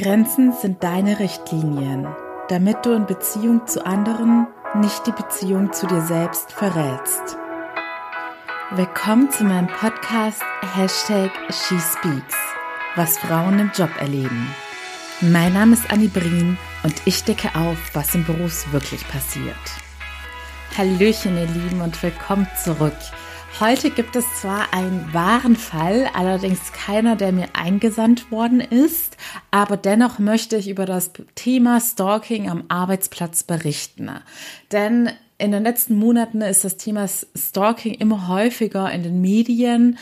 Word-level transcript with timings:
Grenzen 0.00 0.54
sind 0.54 0.82
deine 0.82 1.18
Richtlinien, 1.18 2.08
damit 2.48 2.86
du 2.86 2.92
in 2.92 3.04
Beziehung 3.04 3.66
zu 3.66 3.84
anderen 3.84 4.46
nicht 4.76 5.06
die 5.06 5.12
Beziehung 5.12 5.74
zu 5.74 5.86
dir 5.86 6.00
selbst 6.00 6.52
verrätst. 6.52 7.36
Willkommen 8.70 9.30
zu 9.30 9.44
meinem 9.44 9.66
Podcast 9.66 10.40
Hashtag 10.74 11.30
SheSpeaks, 11.50 12.34
was 12.96 13.18
Frauen 13.18 13.58
im 13.58 13.70
Job 13.74 13.90
erleben. 14.00 14.48
Mein 15.20 15.52
Name 15.52 15.74
ist 15.74 15.92
Annie 15.92 16.08
Brien 16.08 16.56
und 16.82 16.94
ich 17.04 17.22
decke 17.24 17.54
auf, 17.54 17.76
was 17.92 18.14
im 18.14 18.24
Beruf 18.24 18.72
wirklich 18.72 19.06
passiert. 19.06 19.54
Hallöchen, 20.78 21.36
ihr 21.36 21.46
Lieben, 21.46 21.82
und 21.82 22.02
willkommen 22.02 22.48
zurück. 22.64 22.96
Heute 23.58 23.90
gibt 23.90 24.16
es 24.16 24.24
zwar 24.40 24.72
einen 24.72 25.12
wahren 25.12 25.56
Fall, 25.56 26.08
allerdings 26.14 26.72
keiner, 26.72 27.16
der 27.16 27.32
mir 27.32 27.48
eingesandt 27.52 28.30
worden 28.30 28.60
ist, 28.60 29.16
aber 29.50 29.76
dennoch 29.76 30.18
möchte 30.18 30.56
ich 30.56 30.68
über 30.68 30.86
das 30.86 31.10
Thema 31.34 31.80
Stalking 31.80 32.48
am 32.48 32.64
Arbeitsplatz 32.68 33.42
berichten. 33.42 34.10
Denn 34.72 35.10
in 35.36 35.52
den 35.52 35.62
letzten 35.62 35.96
Monaten 35.96 36.42
ist 36.42 36.64
das 36.64 36.76
Thema 36.76 37.06
Stalking 37.08 37.94
immer 37.94 38.28
häufiger 38.28 38.90
in 38.92 39.02
den 39.02 39.20
Medien, 39.20 39.98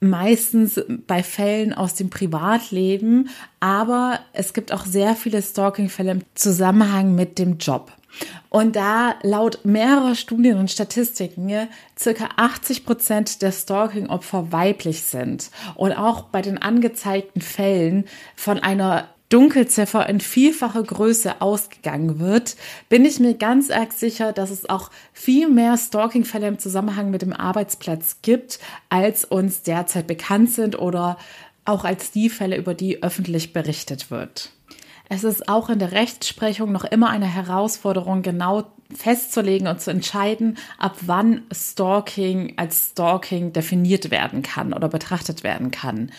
meistens 0.00 0.80
bei 1.06 1.22
Fällen 1.22 1.72
aus 1.72 1.94
dem 1.94 2.10
Privatleben, 2.10 3.28
aber 3.60 4.18
es 4.32 4.54
gibt 4.54 4.72
auch 4.72 4.86
sehr 4.86 5.14
viele 5.14 5.42
Stalking-Fälle 5.42 6.12
im 6.12 6.22
Zusammenhang 6.34 7.14
mit 7.14 7.38
dem 7.38 7.58
Job. 7.58 7.92
Und 8.48 8.74
da 8.74 9.14
laut 9.22 9.60
mehrerer 9.64 10.16
Studien 10.16 10.58
und 10.58 10.70
Statistiken 10.70 11.68
circa 11.96 12.30
80 12.36 12.84
Prozent 12.84 13.42
der 13.42 13.52
Stalking-Opfer 13.52 14.50
weiblich 14.50 15.02
sind 15.02 15.50
und 15.76 15.92
auch 15.92 16.22
bei 16.22 16.42
den 16.42 16.58
angezeigten 16.58 17.40
Fällen 17.40 18.06
von 18.34 18.58
einer 18.58 19.08
Dunkelziffer 19.30 20.08
in 20.08 20.20
vielfacher 20.20 20.82
Größe 20.82 21.40
ausgegangen 21.40 22.18
wird, 22.18 22.56
bin 22.88 23.04
ich 23.04 23.20
mir 23.20 23.34
ganz 23.34 23.70
arg 23.70 23.92
sicher, 23.92 24.32
dass 24.32 24.50
es 24.50 24.68
auch 24.68 24.90
viel 25.12 25.48
mehr 25.48 25.78
Stalking-Fälle 25.78 26.48
im 26.48 26.58
Zusammenhang 26.58 27.10
mit 27.10 27.22
dem 27.22 27.32
Arbeitsplatz 27.32 28.18
gibt, 28.22 28.58
als 28.88 29.24
uns 29.24 29.62
derzeit 29.62 30.06
bekannt 30.06 30.50
sind 30.50 30.78
oder 30.78 31.16
auch 31.64 31.84
als 31.84 32.10
die 32.10 32.28
Fälle, 32.28 32.56
über 32.56 32.74
die 32.74 33.02
öffentlich 33.02 33.52
berichtet 33.52 34.10
wird. 34.10 34.50
Es 35.08 35.24
ist 35.24 35.48
auch 35.48 35.70
in 35.70 35.78
der 35.78 35.92
Rechtsprechung 35.92 36.70
noch 36.70 36.84
immer 36.84 37.10
eine 37.10 37.26
Herausforderung, 37.26 38.22
genau 38.22 38.64
festzulegen 38.94 39.66
und 39.68 39.80
zu 39.80 39.90
entscheiden, 39.90 40.58
ab 40.78 40.96
wann 41.02 41.42
Stalking 41.52 42.54
als 42.56 42.90
Stalking 42.90 43.52
definiert 43.52 44.10
werden 44.10 44.42
kann 44.42 44.72
oder 44.72 44.88
betrachtet 44.88 45.44
werden 45.44 45.70
kann. 45.70 46.12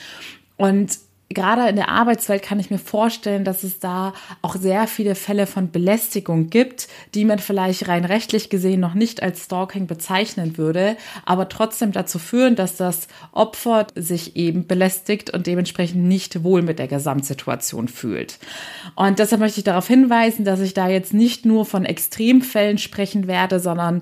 Und 0.58 0.98
gerade 1.34 1.70
in 1.70 1.76
der 1.76 1.90
Arbeitswelt 1.90 2.44
kann 2.44 2.60
ich 2.60 2.70
mir 2.70 2.78
vorstellen, 2.78 3.44
dass 3.44 3.64
es 3.64 3.80
da 3.80 4.14
auch 4.42 4.56
sehr 4.56 4.88
viele 4.88 5.16
Fälle 5.16 5.48
von 5.48 5.72
Belästigung 5.72 6.50
gibt, 6.50 6.88
die 7.16 7.26
man 7.26 7.40
vielleicht 7.40 7.88
rein 7.88 8.06
rechtlich 8.06 8.50
gesehen 8.50 8.80
noch 8.80 8.94
nicht 8.94 9.24
als 9.24 9.46
Stalking 9.46 9.88
bezeichnen 9.88 10.58
würde, 10.58 10.98
aber 11.26 11.50
trotzdem 11.50 11.92
dazu 11.92 12.20
führen, 12.20 12.56
dass 12.56 12.78
das 12.78 13.08
Opfer 13.32 13.88
sich 13.96 14.36
eben 14.36 14.68
belästigt 14.68 15.32
und 15.32 15.48
dementsprechend 15.48 16.04
nicht 16.04 16.44
wohl 16.44 16.62
mit 16.62 16.80
der 16.80 16.88
Gesamtsituation 16.88 17.88
fühlt. 17.88 18.40
Und 18.96 19.20
deshalb 19.20 19.42
möchte 19.42 19.60
ich 19.60 19.64
darauf 19.66 19.88
hinweisen, 19.88 20.46
dass 20.46 20.60
ich 20.60 20.74
da 20.74 20.90
jetzt 20.90 21.14
nicht 21.14 21.46
nur 21.46 21.66
von 21.66 21.86
Extremfällen 21.86 22.78
sprechen 22.78 23.28
werde, 23.28 23.60
sondern 23.60 24.02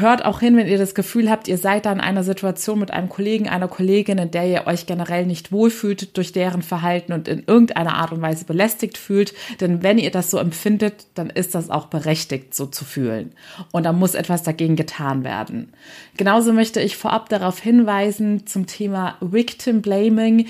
hört 0.00 0.24
auch 0.24 0.40
hin, 0.40 0.56
wenn 0.56 0.66
ihr 0.66 0.78
das 0.78 0.94
Gefühl 0.94 1.30
habt, 1.30 1.48
ihr 1.48 1.58
seid 1.58 1.86
da 1.86 1.92
in 1.92 2.00
einer 2.00 2.22
Situation 2.22 2.78
mit 2.78 2.90
einem 2.90 3.08
Kollegen, 3.08 3.48
einer 3.48 3.68
Kollegin, 3.68 4.18
in 4.18 4.30
der 4.30 4.46
ihr 4.46 4.66
euch 4.66 4.86
generell 4.86 5.26
nicht 5.26 5.52
wohlfühlt 5.52 6.16
durch 6.16 6.32
deren 6.32 6.62
Verhalten 6.62 7.12
und 7.12 7.28
in 7.28 7.42
irgendeiner 7.46 7.94
Art 7.94 8.12
und 8.12 8.22
Weise 8.22 8.44
belästigt 8.44 8.98
fühlt. 8.98 9.34
Denn 9.60 9.82
wenn 9.82 9.98
ihr 9.98 10.10
das 10.10 10.30
so 10.30 10.38
empfindet, 10.38 11.06
dann 11.14 11.30
ist 11.30 11.54
das 11.54 11.70
auch 11.70 11.86
berechtigt, 11.86 12.54
so 12.54 12.66
zu 12.66 12.84
fühlen. 12.84 13.32
Und 13.72 13.84
da 13.84 13.92
muss 13.92 14.14
etwas 14.14 14.42
dagegen 14.42 14.76
getan 14.76 15.24
werden. 15.24 15.72
Genauso 16.16 16.52
möchte 16.52 16.80
ich 16.80 16.96
vorab 16.96 17.28
darauf 17.28 17.58
hinweisen 17.58 18.46
zum 18.46 18.66
Thema 18.66 19.16
Victim 19.20 19.82
Blaming. 19.82 20.46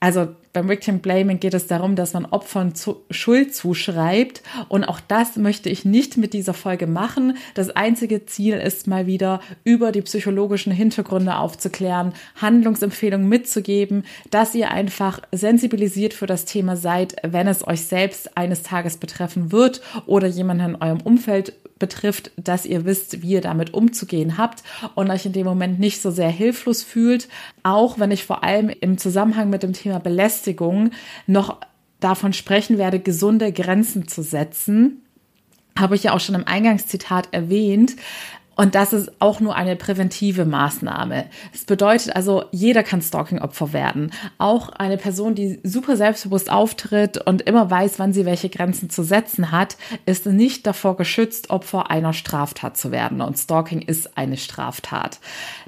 Also 0.00 0.28
beim 0.52 0.68
Victim 0.68 0.98
Blaming 0.98 1.38
geht 1.38 1.54
es 1.54 1.66
darum, 1.68 1.94
dass 1.94 2.12
man 2.12 2.26
Opfern 2.26 2.74
zu, 2.74 3.04
Schuld 3.10 3.54
zuschreibt. 3.54 4.42
Und 4.68 4.84
auch 4.84 5.00
das 5.00 5.36
möchte 5.36 5.68
ich 5.68 5.84
nicht 5.84 6.16
mit 6.16 6.32
dieser 6.32 6.54
Folge 6.54 6.86
machen. 6.86 7.36
Das 7.54 7.70
einzige 7.70 8.26
Ziel 8.26 8.54
ist 8.54 8.86
mal 8.86 9.06
wieder, 9.06 9.40
über 9.62 9.92
die 9.92 10.02
psychologischen 10.02 10.72
Hintergründe 10.72 11.36
aufzuklären, 11.36 12.14
Handlungsempfehlungen 12.36 13.28
mitzugeben, 13.28 14.04
dass 14.30 14.54
ihr 14.54 14.70
einfach 14.70 15.20
sensibilisiert 15.30 16.14
für 16.14 16.26
das 16.26 16.44
Thema 16.46 16.76
seid, 16.76 17.16
wenn 17.22 17.46
es 17.46 17.66
euch 17.66 17.82
selbst 17.82 18.36
eines 18.36 18.62
Tages 18.62 18.96
betreffen 18.96 19.52
wird 19.52 19.80
oder 20.06 20.26
jemanden 20.26 20.74
in 20.74 20.82
eurem 20.82 21.00
Umfeld 21.00 21.52
betrifft, 21.80 22.30
dass 22.36 22.64
ihr 22.64 22.84
wisst, 22.84 23.22
wie 23.22 23.32
ihr 23.32 23.40
damit 23.40 23.74
umzugehen 23.74 24.38
habt 24.38 24.62
und 24.94 25.10
euch 25.10 25.26
in 25.26 25.32
dem 25.32 25.46
Moment 25.46 25.80
nicht 25.80 26.00
so 26.00 26.12
sehr 26.12 26.30
hilflos 26.30 26.84
fühlt. 26.84 27.28
Auch 27.64 27.98
wenn 27.98 28.12
ich 28.12 28.24
vor 28.24 28.44
allem 28.44 28.68
im 28.68 28.98
Zusammenhang 28.98 29.50
mit 29.50 29.64
dem 29.64 29.72
Thema 29.72 29.98
Belästigung 29.98 30.90
noch 31.26 31.58
davon 31.98 32.32
sprechen 32.32 32.78
werde, 32.78 33.00
gesunde 33.00 33.52
Grenzen 33.52 34.06
zu 34.06 34.22
setzen 34.22 35.02
habe 35.78 35.94
ich 35.94 36.02
ja 36.02 36.12
auch 36.12 36.20
schon 36.20 36.34
im 36.34 36.46
Eingangszitat 36.46 37.28
erwähnt, 37.32 37.96
und 38.60 38.74
das 38.74 38.92
ist 38.92 39.10
auch 39.20 39.40
nur 39.40 39.56
eine 39.56 39.74
präventive 39.74 40.44
Maßnahme. 40.44 41.24
Das 41.50 41.64
bedeutet 41.64 42.14
also, 42.14 42.44
jeder 42.50 42.82
kann 42.82 43.00
Stalking-Opfer 43.00 43.72
werden. 43.72 44.12
Auch 44.36 44.68
eine 44.68 44.98
Person, 44.98 45.34
die 45.34 45.60
super 45.62 45.96
selbstbewusst 45.96 46.52
auftritt 46.52 47.16
und 47.16 47.40
immer 47.40 47.70
weiß, 47.70 47.98
wann 47.98 48.12
sie 48.12 48.26
welche 48.26 48.50
Grenzen 48.50 48.90
zu 48.90 49.02
setzen 49.02 49.50
hat, 49.50 49.78
ist 50.04 50.26
nicht 50.26 50.66
davor 50.66 50.98
geschützt, 50.98 51.48
Opfer 51.48 51.90
einer 51.90 52.12
Straftat 52.12 52.76
zu 52.76 52.90
werden. 52.90 53.22
Und 53.22 53.38
Stalking 53.38 53.80
ist 53.80 54.18
eine 54.18 54.36
Straftat. 54.36 55.20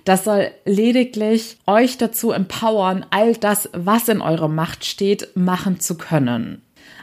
Das 0.04 0.24
soll 0.24 0.50
lediglich 0.66 1.56
euch 1.66 1.96
dazu 1.96 2.30
empowern, 2.32 3.06
all 3.08 3.36
das, 3.36 3.70
was 3.72 4.10
in 4.10 4.20
eurer 4.20 4.48
Macht 4.48 4.84
steht, 4.84 5.34
machen 5.34 5.80
zu 5.80 5.96
können. 5.96 6.60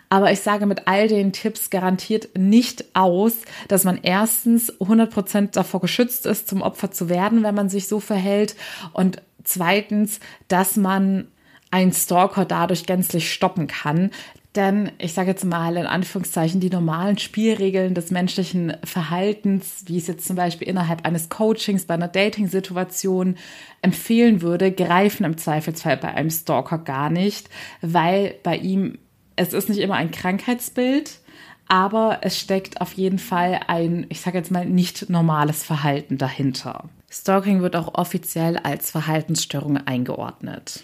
Aber 0.09 0.31
ich 0.31 0.39
sage 0.39 0.65
mit 0.65 0.87
all 0.87 1.07
den 1.07 1.31
Tipps 1.31 1.69
garantiert 1.69 2.29
nicht 2.37 2.83
aus, 2.95 3.33
dass 3.67 3.83
man 3.83 3.99
erstens 4.01 4.73
100% 4.79 5.51
davor 5.51 5.81
geschützt 5.81 6.25
ist, 6.25 6.47
zum 6.47 6.63
Opfer 6.63 6.89
zu 6.89 7.09
werden, 7.09 7.43
wenn 7.43 7.55
man 7.55 7.69
sich 7.69 7.87
so 7.87 7.99
verhält. 7.99 8.55
Und 8.93 9.21
zweitens, 9.43 10.19
dass 10.47 10.75
man 10.75 11.27
einen 11.71 11.93
Stalker 11.93 12.45
dadurch 12.45 12.87
gänzlich 12.87 13.31
stoppen 13.31 13.67
kann. 13.67 14.09
Denn 14.55 14.91
ich 14.97 15.13
sage 15.13 15.29
jetzt 15.29 15.45
mal 15.45 15.77
in 15.77 15.85
Anführungszeichen, 15.85 16.59
die 16.59 16.71
normalen 16.71 17.19
Spielregeln 17.19 17.93
des 17.93 18.09
menschlichen 18.09 18.75
Verhaltens, 18.83 19.83
wie 19.85 19.97
ich 19.97 20.03
es 20.03 20.07
jetzt 20.07 20.25
zum 20.25 20.35
Beispiel 20.35 20.67
innerhalb 20.67 21.05
eines 21.05 21.29
Coachings 21.29 21.85
bei 21.85 21.93
einer 21.93 22.07
Dating-Situation 22.07 23.35
empfehlen 23.83 24.41
würde, 24.41 24.71
greifen 24.71 25.23
im 25.23 25.37
Zweifelsfall 25.37 25.97
bei 25.97 26.15
einem 26.15 26.31
Stalker 26.31 26.79
gar 26.79 27.11
nicht, 27.11 27.47
weil 27.81 28.35
bei 28.41 28.57
ihm 28.57 28.97
es 29.39 29.53
ist 29.53 29.69
nicht 29.69 29.79
immer 29.79 29.95
ein 29.95 30.11
Krankheitsbild, 30.11 31.19
aber 31.67 32.19
es 32.21 32.37
steckt 32.37 32.81
auf 32.81 32.93
jeden 32.93 33.19
Fall 33.19 33.61
ein, 33.67 34.05
ich 34.09 34.19
sage 34.21 34.37
jetzt 34.37 34.51
mal, 34.51 34.65
nicht 34.65 35.09
normales 35.09 35.63
Verhalten 35.63 36.17
dahinter. 36.17 36.89
Stalking 37.09 37.61
wird 37.61 37.75
auch 37.75 37.95
offiziell 37.95 38.57
als 38.57 38.91
Verhaltensstörung 38.91 39.77
eingeordnet. 39.77 40.83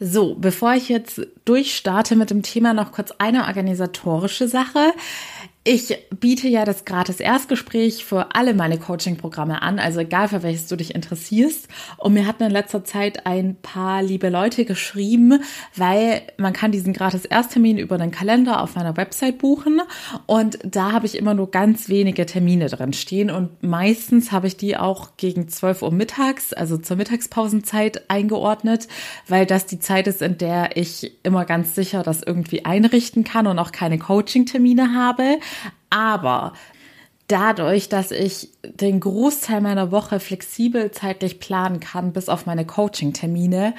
So, 0.00 0.34
bevor 0.34 0.74
ich 0.74 0.88
jetzt 0.88 1.26
durchstarte 1.44 2.16
mit 2.16 2.30
dem 2.30 2.42
Thema, 2.42 2.72
noch 2.72 2.92
kurz 2.92 3.12
eine 3.18 3.46
organisatorische 3.46 4.48
Sache. 4.48 4.92
Ich 5.64 5.94
biete 6.18 6.48
ja 6.48 6.64
das 6.64 6.86
gratis 6.86 7.20
Erstgespräch 7.20 8.02
für 8.04 8.34
alle 8.34 8.54
meine 8.54 8.78
Coaching-Programme 8.78 9.60
an, 9.60 9.78
also 9.78 10.00
egal 10.00 10.28
für 10.28 10.42
welches 10.42 10.66
du 10.66 10.76
dich 10.76 10.94
interessierst. 10.94 11.68
Und 11.98 12.14
mir 12.14 12.26
hatten 12.26 12.44
in 12.44 12.50
letzter 12.50 12.84
Zeit 12.84 13.26
ein 13.26 13.56
paar 13.60 14.02
liebe 14.02 14.30
Leute 14.30 14.64
geschrieben, 14.64 15.42
weil 15.76 16.22
man 16.38 16.54
kann 16.54 16.72
diesen 16.72 16.94
gratis 16.94 17.26
Ersttermin 17.26 17.76
über 17.76 17.98
den 17.98 18.12
Kalender 18.12 18.62
auf 18.62 18.76
meiner 18.76 18.96
Website 18.96 19.36
buchen. 19.38 19.82
Und 20.24 20.58
da 20.64 20.92
habe 20.92 21.04
ich 21.04 21.18
immer 21.18 21.34
nur 21.34 21.50
ganz 21.50 21.90
wenige 21.90 22.24
Termine 22.24 22.68
drin 22.68 22.94
stehen. 22.94 23.30
Und 23.30 23.62
meistens 23.62 24.32
habe 24.32 24.46
ich 24.46 24.56
die 24.56 24.78
auch 24.78 25.18
gegen 25.18 25.48
12 25.48 25.82
Uhr 25.82 25.92
mittags, 25.92 26.54
also 26.54 26.78
zur 26.78 26.96
Mittagspausenzeit 26.96 28.08
eingeordnet, 28.08 28.88
weil 29.26 29.44
das 29.44 29.66
die 29.66 29.80
Zeit 29.80 30.06
ist, 30.06 30.22
in 30.22 30.38
der 30.38 30.78
ich 30.78 31.12
immer 31.24 31.44
ganz 31.44 31.74
sicher 31.74 32.02
das 32.02 32.22
irgendwie 32.22 32.64
einrichten 32.64 33.24
kann 33.24 33.46
und 33.46 33.58
auch 33.58 33.72
keine 33.72 33.98
Coaching-Termine 33.98 34.94
habe. 34.94 35.38
Aber 35.90 36.52
dadurch, 37.28 37.88
dass 37.88 38.10
ich 38.10 38.50
den 38.62 39.00
Großteil 39.00 39.60
meiner 39.60 39.90
Woche 39.90 40.20
flexibel 40.20 40.90
zeitlich 40.90 41.40
planen 41.40 41.80
kann, 41.80 42.12
bis 42.12 42.28
auf 42.28 42.46
meine 42.46 42.66
Coaching-Termine, 42.66 43.74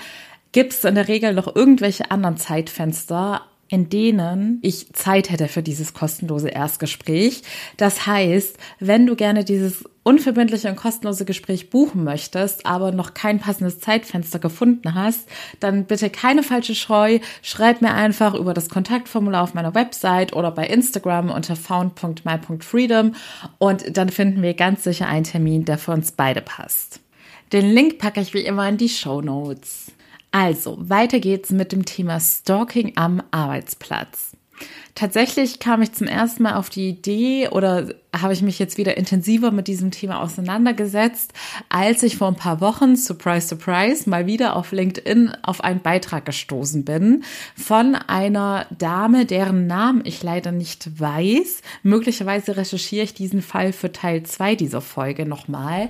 gibt 0.52 0.74
es 0.74 0.84
in 0.84 0.96
der 0.96 1.08
Regel 1.08 1.34
noch 1.34 1.56
irgendwelche 1.56 2.10
anderen 2.12 2.38
Zeitfenster, 2.38 3.42
in 3.70 3.88
denen 3.88 4.60
ich 4.62 4.92
Zeit 4.94 5.30
hätte 5.30 5.48
für 5.48 5.64
dieses 5.64 5.94
kostenlose 5.94 6.50
Erstgespräch. 6.50 7.44
Das 7.78 8.08
heißt, 8.08 8.58
wenn 8.80 9.06
du 9.06 9.16
gerne 9.16 9.46
dieses 9.46 9.86
unverbindliche 10.04 10.68
und 10.70 10.76
kostenlose 10.76 11.24
Gespräch 11.24 11.70
buchen 11.70 12.04
möchtest, 12.04 12.66
aber 12.66 12.92
noch 12.92 13.14
kein 13.14 13.40
passendes 13.40 13.80
Zeitfenster 13.80 14.40
gefunden 14.40 14.96
hast, 14.96 15.30
dann 15.60 15.86
bitte 15.86 16.10
keine 16.10 16.42
falsche 16.42 16.74
Scheu. 16.74 17.20
Schreib 17.44 17.82
mir 17.82 17.94
einfach 17.94 18.34
über 18.34 18.56
das 18.56 18.70
Kontaktformular 18.70 19.44
auf 19.44 19.54
meiner 19.54 19.76
Website 19.76 20.34
oder 20.34 20.50
bei 20.50 20.66
Instagram 20.66 21.30
unter 21.30 21.56
found.my.freedom 21.56 23.14
und 23.60 23.98
dann 23.98 24.10
finden 24.10 24.42
wir 24.42 24.56
ganz 24.56 24.84
sicher 24.84 25.08
einen 25.08 25.26
Termin, 25.26 25.66
der 25.66 25.78
für 25.78 25.92
uns 25.92 26.12
beide 26.12 26.42
passt. 26.42 27.02
Den 27.54 27.70
Link 27.72 28.00
packe 28.00 28.22
ich 28.22 28.34
wie 28.34 28.42
immer 28.42 28.68
in 28.68 28.78
die 28.78 28.90
Show 28.90 29.22
Notes. 29.22 29.92
Also, 30.32 30.78
weiter 30.80 31.20
geht's 31.20 31.50
mit 31.50 31.72
dem 31.72 31.86
Thema 31.86 32.20
Stalking 32.20 32.94
am 32.96 33.24
Arbeitsplatz. 33.32 34.38
Tatsächlich 35.00 35.60
kam 35.60 35.82
ich 35.82 35.94
zum 35.94 36.08
ersten 36.08 36.44
Mal 36.44 36.56
auf 36.56 36.70
die 36.70 36.90
Idee 36.90 37.48
oder 37.48 37.88
habe 38.14 38.34
ich 38.34 38.42
mich 38.42 38.60
jetzt 38.60 38.78
wieder 38.78 38.98
intensiver 38.98 39.52
mit 39.52 39.68
diesem 39.68 39.92
Thema 39.92 40.22
auseinandergesetzt, 40.22 41.32
als 41.70 42.04
ich 42.04 42.18
vor 42.18 42.28
ein 42.28 42.36
paar 42.36 42.60
Wochen, 42.60 42.98
surprise, 42.98 43.48
surprise, 43.48 44.10
mal 44.10 44.26
wieder 44.26 44.58
auf 44.58 44.74
LinkedIn 44.74 45.32
auf 45.42 45.64
einen 45.64 45.80
Beitrag 45.80 46.26
gestoßen 46.26 46.84
bin 46.84 47.24
von 47.56 47.96
einer 47.96 48.66
Dame, 48.78 49.26
deren 49.26 49.68
Namen 49.68 50.02
ich 50.04 50.22
leider 50.22 50.52
nicht 50.52 51.00
weiß. 51.00 51.62
Möglicherweise 51.84 52.58
recherchiere 52.58 53.06
ich 53.06 53.14
diesen 53.14 53.42
Fall 53.42 53.72
für 53.72 53.94
Teil 53.94 54.24
zwei 54.24 54.56
dieser 54.56 54.82
Folge 54.82 55.26
nochmal. 55.26 55.90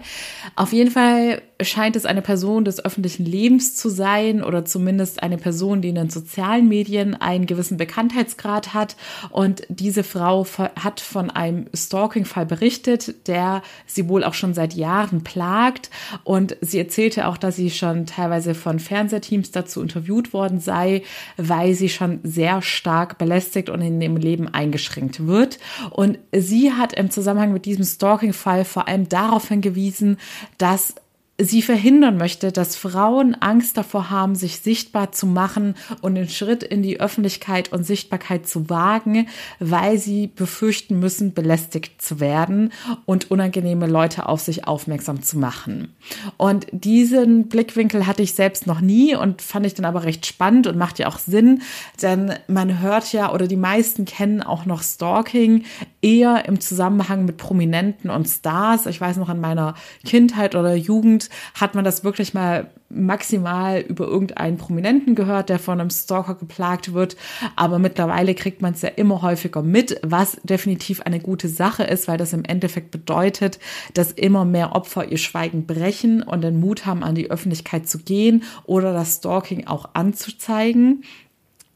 Auf 0.56 0.72
jeden 0.72 0.92
Fall 0.92 1.42
scheint 1.62 1.96
es 1.96 2.06
eine 2.06 2.22
Person 2.22 2.64
des 2.64 2.84
öffentlichen 2.84 3.26
Lebens 3.26 3.76
zu 3.76 3.90
sein 3.90 4.44
oder 4.44 4.66
zumindest 4.66 5.24
eine 5.24 5.38
Person, 5.38 5.82
die 5.82 5.90
in 5.90 5.96
den 5.96 6.10
sozialen 6.10 6.68
Medien 6.68 7.16
einen 7.16 7.48
gewissen 7.48 7.78
Bekanntheitsgrad 7.78 8.74
hat. 8.74 8.96
Und 9.30 9.64
diese 9.70 10.04
Frau 10.04 10.46
hat 10.80 11.00
von 11.00 11.30
einem 11.30 11.68
Stalking-Fall 11.74 12.46
berichtet, 12.46 13.28
der 13.28 13.62
sie 13.86 14.08
wohl 14.10 14.24
auch 14.24 14.34
schon 14.34 14.54
seit 14.54 14.74
Jahren 14.74 15.24
plagt. 15.24 15.90
Und 16.24 16.58
sie 16.62 16.80
erzählte 16.80 17.28
auch, 17.28 17.38
dass 17.38 17.56
sie 17.56 17.70
schon 17.70 18.06
teilweise 18.06 18.56
von 18.56 18.80
Fernsehteams 18.80 19.52
dazu 19.52 19.82
interviewt 19.82 20.34
worden 20.34 20.60
sei, 20.60 21.04
weil 21.38 21.74
sie 21.74 21.90
schon 21.90 22.20
sehr 22.24 22.62
stark 22.62 23.18
belästigt 23.18 23.70
und 23.70 23.82
in 23.82 24.00
dem 24.00 24.18
Leben 24.18 24.48
eingeschränkt 24.48 25.26
wird. 25.28 25.60
Und 25.90 26.20
sie 26.32 26.74
hat 26.74 26.94
im 26.94 27.10
Zusammenhang 27.10 27.54
mit 27.54 27.66
diesem 27.66 27.86
Stalking-Fall 27.86 28.66
vor 28.66 28.88
allem 28.88 29.10
darauf 29.10 29.48
hingewiesen, 29.48 30.18
dass 30.58 30.96
sie 31.40 31.62
verhindern 31.62 32.18
möchte, 32.18 32.52
dass 32.52 32.76
Frauen 32.76 33.34
Angst 33.36 33.78
davor 33.78 34.10
haben, 34.10 34.36
sich 34.36 34.60
sichtbar 34.60 35.14
zu 35.14 35.26
machen 35.26 35.76
und 36.02 36.16
den 36.16 36.28
Schritt 36.28 36.64
in 36.64 36.84
die 36.84 37.00
Öffentlichkeit 37.00 37.72
und 37.72 37.86
Sichtbarkeit 37.86 38.48
zu 38.48 38.70
wagen, 38.70 39.28
weil 39.60 39.98
sie 39.98 40.28
befürchten 40.28 41.00
müssen, 41.00 41.34
belästigt 41.34 42.02
zu 42.02 42.20
werden 42.20 42.74
und 43.06 43.32
unangenehme 43.32 43.88
Leute 43.88 44.28
auf 44.28 44.42
sich 44.42 44.68
aufmerksam 44.68 45.24
zu 45.24 45.38
machen. 45.38 45.96
Und 46.36 46.68
diesen 46.72 47.48
Blickwinkel 47.48 48.06
hatte 48.06 48.22
ich 48.22 48.34
selbst 48.34 48.68
noch 48.68 48.82
nie 48.82 49.16
und 49.16 49.42
fand 49.42 49.66
ich 49.66 49.74
dann 49.74 49.86
aber 49.86 50.04
recht 50.04 50.26
spannend 50.26 50.68
und 50.68 50.78
macht 50.78 51.00
ja 51.00 51.08
auch 51.08 51.20
Sinn, 51.20 51.62
denn 52.02 52.34
man 52.48 52.80
hört 52.80 53.14
ja 53.14 53.32
oder 53.32 53.48
die 53.48 53.56
meisten 53.56 54.04
kennen 54.04 54.44
auch 54.44 54.66
noch 54.66 54.84
Stalking 54.84 55.64
eher 56.02 56.46
im 56.48 56.60
Zusammenhang 56.60 57.26
mit 57.26 57.38
Prominenten 57.38 58.10
und 58.10 58.28
Stars. 58.28 58.86
Ich 58.88 59.00
weiß 59.00 59.18
noch 59.18 59.30
an 59.30 59.40
meiner 59.40 59.76
Kindheit 60.04 60.56
oder 60.56 60.76
Jugend 60.76 61.29
hat 61.54 61.76
man 61.76 61.84
das 61.84 62.04
wirklich 62.04 62.34
mal 62.34 62.70
maximal 62.90 63.82
über 63.82 64.06
irgendeinen 64.08 64.58
Prominenten 64.58 65.16
gehört, 65.16 65.50
der 65.50 65.60
von 65.60 65.80
einem 65.80 65.90
Stalker 65.90 66.36
geplagt 66.36 66.94
wird. 66.94 67.16
Aber 67.56 67.80
mittlerweile 67.80 68.36
kriegt 68.36 68.62
man 68.62 68.74
es 68.74 68.82
ja 68.82 68.90
immer 68.90 69.22
häufiger 69.22 69.62
mit, 69.62 70.00
was 70.04 70.38
definitiv 70.44 71.02
eine 71.02 71.20
gute 71.20 71.48
Sache 71.48 71.84
ist, 71.84 72.08
weil 72.08 72.18
das 72.18 72.34
im 72.34 72.44
Endeffekt 72.46 72.92
bedeutet, 72.92 73.60
dass 73.94 74.12
immer 74.12 74.46
mehr 74.46 74.76
Opfer 74.76 75.06
ihr 75.12 75.18
Schweigen 75.18 75.66
brechen 75.66 76.24
und 76.24 76.42
den 76.42 76.60
Mut 76.60 76.86
haben, 76.86 77.04
an 77.04 77.16
die 77.16 77.30
Öffentlichkeit 77.30 77.88
zu 77.88 78.00
gehen 78.00 78.44
oder 78.66 78.94
das 78.94 79.18
Stalking 79.18 79.68
auch 79.68 79.90
anzuzeigen. 79.94 81.04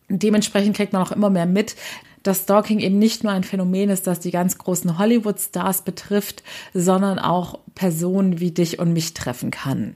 Dementsprechend 0.09 0.75
kriegt 0.75 0.93
man 0.93 1.01
auch 1.01 1.11
immer 1.11 1.29
mehr 1.29 1.45
mit, 1.45 1.75
dass 2.23 2.43
Stalking 2.43 2.79
eben 2.79 2.99
nicht 2.99 3.23
nur 3.23 3.33
ein 3.33 3.43
Phänomen 3.43 3.89
ist, 3.89 4.07
das 4.07 4.19
die 4.19 4.31
ganz 4.31 4.57
großen 4.57 4.97
Hollywood-Stars 4.97 5.83
betrifft, 5.83 6.43
sondern 6.73 7.19
auch 7.19 7.59
Personen 7.75 8.39
wie 8.39 8.51
dich 8.51 8.79
und 8.79 8.93
mich 8.93 9.13
treffen 9.13 9.51
kann. 9.51 9.95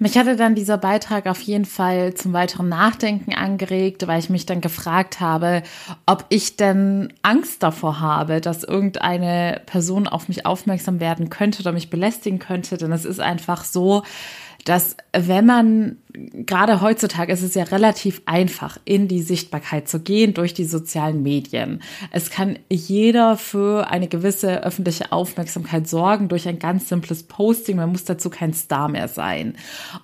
Mich 0.00 0.18
hatte 0.18 0.34
dann 0.34 0.56
dieser 0.56 0.76
Beitrag 0.76 1.26
auf 1.26 1.40
jeden 1.40 1.64
Fall 1.64 2.14
zum 2.14 2.32
weiteren 2.32 2.68
Nachdenken 2.68 3.32
angeregt, 3.32 4.06
weil 4.08 4.18
ich 4.18 4.28
mich 4.28 4.44
dann 4.44 4.60
gefragt 4.60 5.20
habe, 5.20 5.62
ob 6.04 6.26
ich 6.30 6.56
denn 6.56 7.12
Angst 7.22 7.62
davor 7.62 8.00
habe, 8.00 8.40
dass 8.40 8.64
irgendeine 8.64 9.62
Person 9.66 10.08
auf 10.08 10.28
mich 10.28 10.46
aufmerksam 10.46 10.98
werden 10.98 11.30
könnte 11.30 11.60
oder 11.60 11.70
mich 11.70 11.90
belästigen 11.90 12.40
könnte. 12.40 12.76
Denn 12.76 12.90
es 12.90 13.04
ist 13.04 13.20
einfach 13.20 13.62
so, 13.62 14.02
dass 14.64 14.96
wenn 15.12 15.44
man, 15.44 15.96
gerade 16.12 16.80
heutzutage 16.80 17.32
ist 17.32 17.42
es 17.42 17.54
ja 17.54 17.64
relativ 17.64 18.22
einfach, 18.24 18.78
in 18.84 19.08
die 19.08 19.22
Sichtbarkeit 19.22 19.88
zu 19.88 20.00
gehen 20.00 20.32
durch 20.32 20.54
die 20.54 20.64
sozialen 20.64 21.22
Medien. 21.22 21.82
Es 22.10 22.30
kann 22.30 22.58
jeder 22.70 23.36
für 23.36 23.90
eine 23.90 24.08
gewisse 24.08 24.62
öffentliche 24.62 25.12
Aufmerksamkeit 25.12 25.86
sorgen 25.86 26.28
durch 26.28 26.48
ein 26.48 26.58
ganz 26.58 26.88
simples 26.88 27.24
Posting. 27.24 27.76
Man 27.76 27.90
muss 27.90 28.04
dazu 28.04 28.30
kein 28.30 28.54
Star 28.54 28.88
mehr 28.88 29.08
sein. 29.08 29.56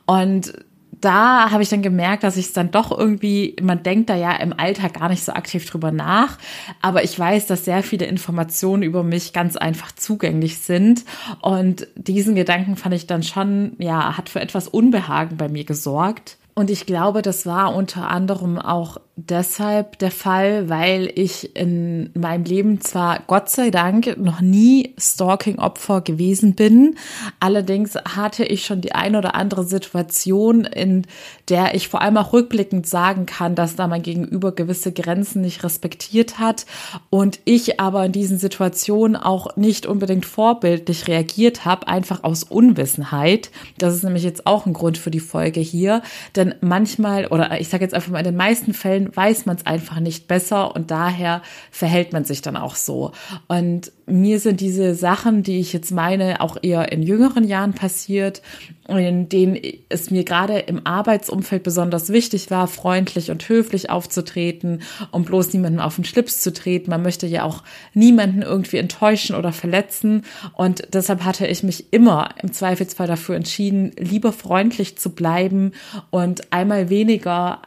Und 0.07 0.53
da 1.01 1.51
habe 1.51 1.63
ich 1.63 1.69
dann 1.69 1.83
gemerkt, 1.83 2.23
dass 2.23 2.37
ich 2.37 2.47
es 2.47 2.53
dann 2.53 2.71
doch 2.71 2.97
irgendwie, 2.97 3.57
man 3.63 3.83
denkt 3.83 4.11
da 4.11 4.17
ja 4.17 4.33
im 4.37 4.53
Alltag 4.59 4.95
gar 4.95 5.09
nicht 5.09 5.25
so 5.25 5.33
aktiv 5.33 5.69
drüber 5.69 5.93
nach, 5.93 6.39
aber 6.83 7.05
ich 7.05 7.19
weiß, 7.19 7.47
dass 7.47 7.65
sehr 7.65 7.83
viele 7.83 8.07
Informationen 8.07 8.83
über 8.83 9.03
mich 9.03 9.33
ganz 9.33 9.57
einfach 9.57 9.93
zugänglich 9.93 10.59
sind 10.59 11.05
und 11.41 11.87
diesen 11.97 12.35
Gedanken 12.35 12.77
fand 12.77 12.95
ich 12.95 13.07
dann 13.07 13.23
schon, 13.23 13.73
ja, 13.79 14.17
hat 14.17 14.29
für 14.29 14.41
etwas 14.41 14.69
Unbehagen 14.69 15.37
bei 15.37 15.49
mir 15.49 15.65
gesorgt. 15.65 16.37
Und 16.61 16.69
ich 16.69 16.85
glaube, 16.85 17.23
das 17.23 17.47
war 17.47 17.75
unter 17.75 18.11
anderem 18.11 18.59
auch 18.59 18.99
deshalb 19.17 19.99
der 19.99 20.11
Fall, 20.11 20.69
weil 20.69 21.11
ich 21.15 21.57
in 21.57 22.11
meinem 22.15 22.45
Leben 22.45 22.81
zwar 22.81 23.21
Gott 23.27 23.49
sei 23.49 23.71
Dank 23.71 24.17
noch 24.19 24.41
nie 24.41 24.95
Stalking-Opfer 24.99 26.01
gewesen 26.01 26.55
bin, 26.55 26.97
allerdings 27.39 27.97
hatte 27.97 28.45
ich 28.45 28.65
schon 28.65 28.81
die 28.81 28.95
ein 28.95 29.17
oder 29.17 29.35
andere 29.35 29.65
Situation, 29.65 30.65
in 30.65 31.07
der 31.49 31.75
ich 31.75 31.89
vor 31.89 32.03
allem 32.03 32.17
auch 32.17 32.33
rückblickend 32.33 32.87
sagen 32.87 33.27
kann, 33.27 33.55
dass 33.55 33.77
da 33.77 33.87
mein 33.87 34.03
Gegenüber 34.03 34.53
gewisse 34.53 34.93
Grenzen 34.93 35.43
nicht 35.43 35.65
respektiert 35.65 36.39
hat 36.39 36.67
und 37.11 37.41
ich 37.45 37.81
aber 37.81 38.05
in 38.05 38.13
diesen 38.13 38.39
Situationen 38.39 39.17
auch 39.17 39.57
nicht 39.57 39.87
unbedingt 39.87 40.27
vorbildlich 40.27 41.09
reagiert 41.09 41.65
habe, 41.65 41.89
einfach 41.89 42.25
aus 42.25 42.45
Unwissenheit. 42.45 43.51
Das 43.79 43.95
ist 43.95 44.05
nämlich 44.05 44.25
jetzt 44.25 44.47
auch 44.47 44.67
ein 44.67 44.73
Grund 44.73 44.99
für 44.99 45.11
die 45.11 45.21
Folge 45.21 45.61
hier, 45.61 46.03
denn 46.37 46.50
manchmal 46.61 47.27
oder 47.27 47.61
ich 47.61 47.69
sage 47.69 47.85
jetzt 47.85 47.95
einfach 47.95 48.11
mal 48.11 48.19
in 48.19 48.25
den 48.25 48.37
meisten 48.37 48.75
Fällen 48.75 49.15
weiß 49.15 49.47
man 49.47 49.57
es 49.57 49.67
einfach 49.67 50.01
nicht 50.01 50.29
besser 50.29 50.75
und 50.75 50.91
daher 50.91 51.43
verhält 51.71 52.13
man 52.13 52.25
sich 52.25 52.43
dann 52.43 52.57
auch 52.57 52.75
so. 52.75 53.13
Und 53.49 53.93
mir 54.11 54.41
sind 54.41 54.61
diese 54.61 54.95
Sachen, 54.95 55.43
die 55.43 55.61
ich 55.61 55.73
jetzt 55.73 55.93
meine, 55.93 56.41
auch 56.41 56.57
eher 56.61 56.93
in 56.93 57.03
jüngeren 57.03 57.45
Jahren 57.45 57.73
passiert, 57.73 58.43
in 58.89 59.29
denen 59.29 59.59
es 59.89 60.11
mir 60.11 60.25
gerade 60.25 60.59
im 60.59 60.87
Arbeitsumfeld 60.87 61.63
besonders 61.63 62.11
wichtig 62.11 62.51
war, 62.51 62.67
freundlich 62.67 63.31
und 63.31 63.49
höflich 63.49 63.91
aufzutreten 63.91 64.83
und 65.13 65.27
bloß 65.27 65.53
niemandem 65.53 65.81
auf 65.81 65.95
den 65.95 66.05
Schlips 66.05 66.41
zu 66.41 66.53
treten. 66.53 66.91
Man 66.91 67.03
möchte 67.03 67.27
ja 67.27 67.45
auch 67.45 67.63
niemanden 67.95 68.43
irgendwie 68.43 68.79
enttäuschen 68.79 69.37
oder 69.37 69.53
verletzen. 69.53 70.23
Und 70.55 70.89
deshalb 70.93 71.25
hatte 71.25 71.47
ich 71.47 71.63
mich 71.63 71.93
immer 71.93 72.31
im 72.43 72.53
Zweifelsfall 72.53 73.07
dafür 73.07 73.37
entschieden, 73.37 73.93
lieber 73.97 74.33
freundlich 74.33 74.99
zu 74.99 75.11
bleiben 75.11 75.73
und 76.11 76.53
einmal 76.53 76.91
weniger 76.91 77.63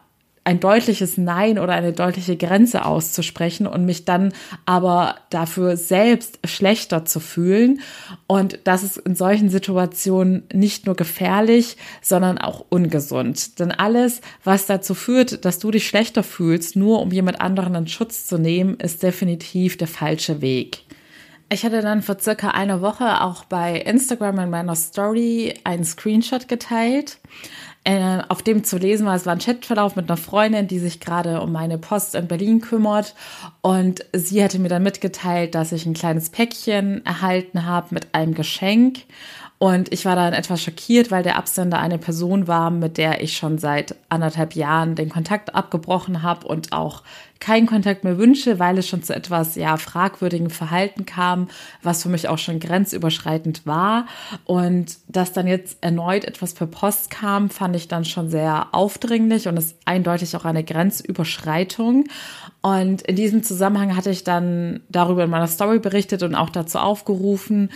ein 0.45 0.59
deutliches 0.59 1.17
Nein 1.17 1.57
oder 1.57 1.73
eine 1.73 1.93
deutliche 1.93 2.35
Grenze 2.35 2.85
auszusprechen 2.85 3.65
und 3.65 3.85
mich 3.85 4.05
dann 4.05 4.33
aber 4.65 5.15
dafür 5.29 5.77
selbst 5.77 6.39
schlechter 6.45 7.05
zu 7.05 7.19
fühlen. 7.19 7.79
Und 8.27 8.59
das 8.65 8.83
ist 8.83 8.97
in 8.97 9.15
solchen 9.15 9.50
Situationen 9.50 10.43
nicht 10.53 10.85
nur 10.85 10.95
gefährlich, 10.95 11.77
sondern 12.01 12.38
auch 12.38 12.65
ungesund. 12.69 13.59
Denn 13.59 13.71
alles, 13.71 14.21
was 14.43 14.65
dazu 14.65 14.93
führt, 14.93 15.45
dass 15.45 15.59
du 15.59 15.71
dich 15.71 15.88
schlechter 15.88 16.23
fühlst, 16.23 16.75
nur 16.75 17.01
um 17.01 17.12
jemand 17.12 17.39
anderen 17.39 17.75
in 17.75 17.88
Schutz 17.88 18.25
zu 18.25 18.38
nehmen, 18.38 18.75
ist 18.77 19.01
definitiv 19.01 19.77
der 19.77 19.88
falsche 19.88 20.41
Weg. 20.41 20.83
Ich 21.50 21.63
hatte 21.63 21.81
dann 21.81 22.01
vor 22.01 22.19
circa 22.19 22.50
einer 22.50 22.81
Woche 22.81 23.21
auch 23.21 23.45
bei 23.45 23.79
Instagram 23.79 24.39
in 24.39 24.50
meiner 24.50 24.75
Story 24.75 25.53
einen 25.63 25.83
Screenshot 25.83 26.47
geteilt 26.47 27.19
äh, 27.86 28.20
auf 28.30 28.42
dem 28.42 28.63
zu 28.63 28.78
lesen 28.78 29.06
war, 29.06 29.16
es 29.16 29.25
war 29.25 29.34
ein 29.34 29.40
Chatverlauf 29.40 29.96
mit 29.96 30.10
einer 30.10 30.18
Freundin, 30.18 30.68
die 30.68 30.80
sich 30.80 31.00
gerade 31.00 31.42
um 31.42 31.52
meine 31.52 31.78
Post 31.78 32.16
in 32.16 32.28
Berlin 32.28 32.62
kümmert. 32.62 33.13
Und 33.62 34.06
sie 34.13 34.44
hatte 34.44 34.60
mir 34.60 34.70
dann 34.70 34.84
mitgeteilt, 34.84 35.54
dass 35.56 35.72
ich 35.72 35.86
ein 35.86 35.94
kleines 35.94 36.30
Päckchen 36.30 37.06
erhalten 37.06 37.66
habe 37.66 37.88
mit 37.92 38.13
einem 38.13 38.34
Geschenk. 38.34 39.00
Und 39.58 39.94
ich 39.94 40.04
war 40.04 40.16
dann 40.16 40.34
etwas 40.34 40.62
schockiert, 40.62 41.10
weil 41.10 41.24
der 41.24 41.38
Absender 41.38 41.80
eine 41.80 41.98
Person 41.98 42.48
war, 42.48 42.70
mit 42.70 42.98
der 42.98 43.22
ich 43.22 43.38
schon 43.38 43.58
seit 43.58 43.96
anderthalb 44.10 44.56
Jahren 44.56 44.96
den 44.96 45.10
Kontakt 45.10 45.56
abgebrochen 45.56 46.22
habe 46.22 46.48
und 46.48 46.74
auch 46.74 47.04
keinen 47.43 47.67
Kontakt 47.67 48.05
mehr 48.05 48.17
wünsche, 48.17 48.57
weil 48.57 48.77
es 48.77 48.88
schon 48.88 49.03
zu 49.03 49.13
etwas 49.13 49.55
ja 49.55 49.75
fragwürdigem 49.75 50.50
Verhalten 50.50 51.05
kam, 51.05 51.50
was 51.81 52.03
für 52.03 52.07
mich 52.07 52.29
auch 52.29 52.38
schon 52.38 52.62
grenzüberschreitend 52.62 53.67
war. 53.67 54.07
Und 54.45 54.97
dass 55.09 55.33
dann 55.33 55.45
jetzt 55.45 55.77
erneut 55.81 56.23
etwas 56.23 56.53
per 56.53 56.67
Post 56.67 57.09
kam, 57.09 57.50
fand 57.50 57.75
ich 57.75 57.89
dann 57.89 58.05
schon 58.05 58.29
sehr 58.29 58.67
aufdringlich 58.71 59.50
und 59.50 59.57
ist 59.57 59.75
eindeutig 59.83 60.38
auch 60.38 60.45
eine 60.45 60.63
Grenzüberschreitung. 60.63 62.05
Und 62.62 63.01
in 63.01 63.17
diesem 63.17 63.43
Zusammenhang 63.43 63.97
hatte 63.97 64.09
ich 64.09 64.23
dann 64.23 64.79
darüber 64.88 65.25
in 65.25 65.29
meiner 65.29 65.47
Story 65.47 65.79
berichtet 65.79 66.23
und 66.23 66.35
auch 66.35 66.50
dazu 66.50 66.79
aufgerufen, 66.79 67.71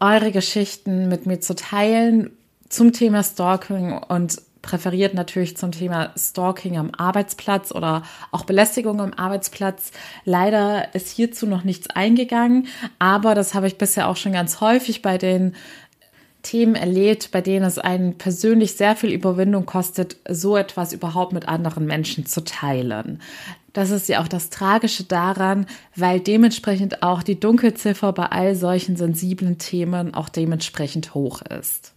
eure 0.00 0.32
Geschichten 0.32 1.08
mit 1.08 1.26
mir 1.26 1.40
zu 1.40 1.54
teilen 1.54 2.30
zum 2.70 2.94
Thema 2.94 3.22
Stalking 3.22 3.92
und 3.92 4.40
präferiert 4.66 5.14
natürlich 5.14 5.56
zum 5.56 5.70
Thema 5.70 6.10
Stalking 6.18 6.76
am 6.76 6.90
Arbeitsplatz 6.96 7.70
oder 7.72 8.02
auch 8.32 8.44
Belästigung 8.44 9.00
am 9.00 9.14
Arbeitsplatz. 9.14 9.92
Leider 10.24 10.92
ist 10.94 11.08
hierzu 11.08 11.46
noch 11.46 11.62
nichts 11.62 11.88
eingegangen, 11.88 12.66
aber 12.98 13.36
das 13.36 13.54
habe 13.54 13.68
ich 13.68 13.78
bisher 13.78 14.08
auch 14.08 14.16
schon 14.16 14.32
ganz 14.32 14.60
häufig 14.60 15.02
bei 15.02 15.18
den 15.18 15.54
Themen 16.42 16.74
erlebt, 16.74 17.30
bei 17.30 17.40
denen 17.40 17.64
es 17.64 17.78
einen 17.78 18.18
persönlich 18.18 18.74
sehr 18.74 18.96
viel 18.96 19.10
Überwindung 19.10 19.66
kostet, 19.66 20.16
so 20.28 20.56
etwas 20.56 20.92
überhaupt 20.92 21.32
mit 21.32 21.48
anderen 21.48 21.86
Menschen 21.86 22.26
zu 22.26 22.42
teilen. 22.44 23.20
Das 23.72 23.90
ist 23.90 24.08
ja 24.08 24.22
auch 24.22 24.28
das 24.28 24.50
Tragische 24.50 25.04
daran, 25.04 25.66
weil 25.94 26.18
dementsprechend 26.18 27.02
auch 27.02 27.22
die 27.22 27.38
Dunkelziffer 27.38 28.12
bei 28.12 28.26
all 28.26 28.56
solchen 28.56 28.96
sensiblen 28.96 29.58
Themen 29.58 30.14
auch 30.14 30.28
dementsprechend 30.28 31.14
hoch 31.14 31.42
ist. 31.42 31.95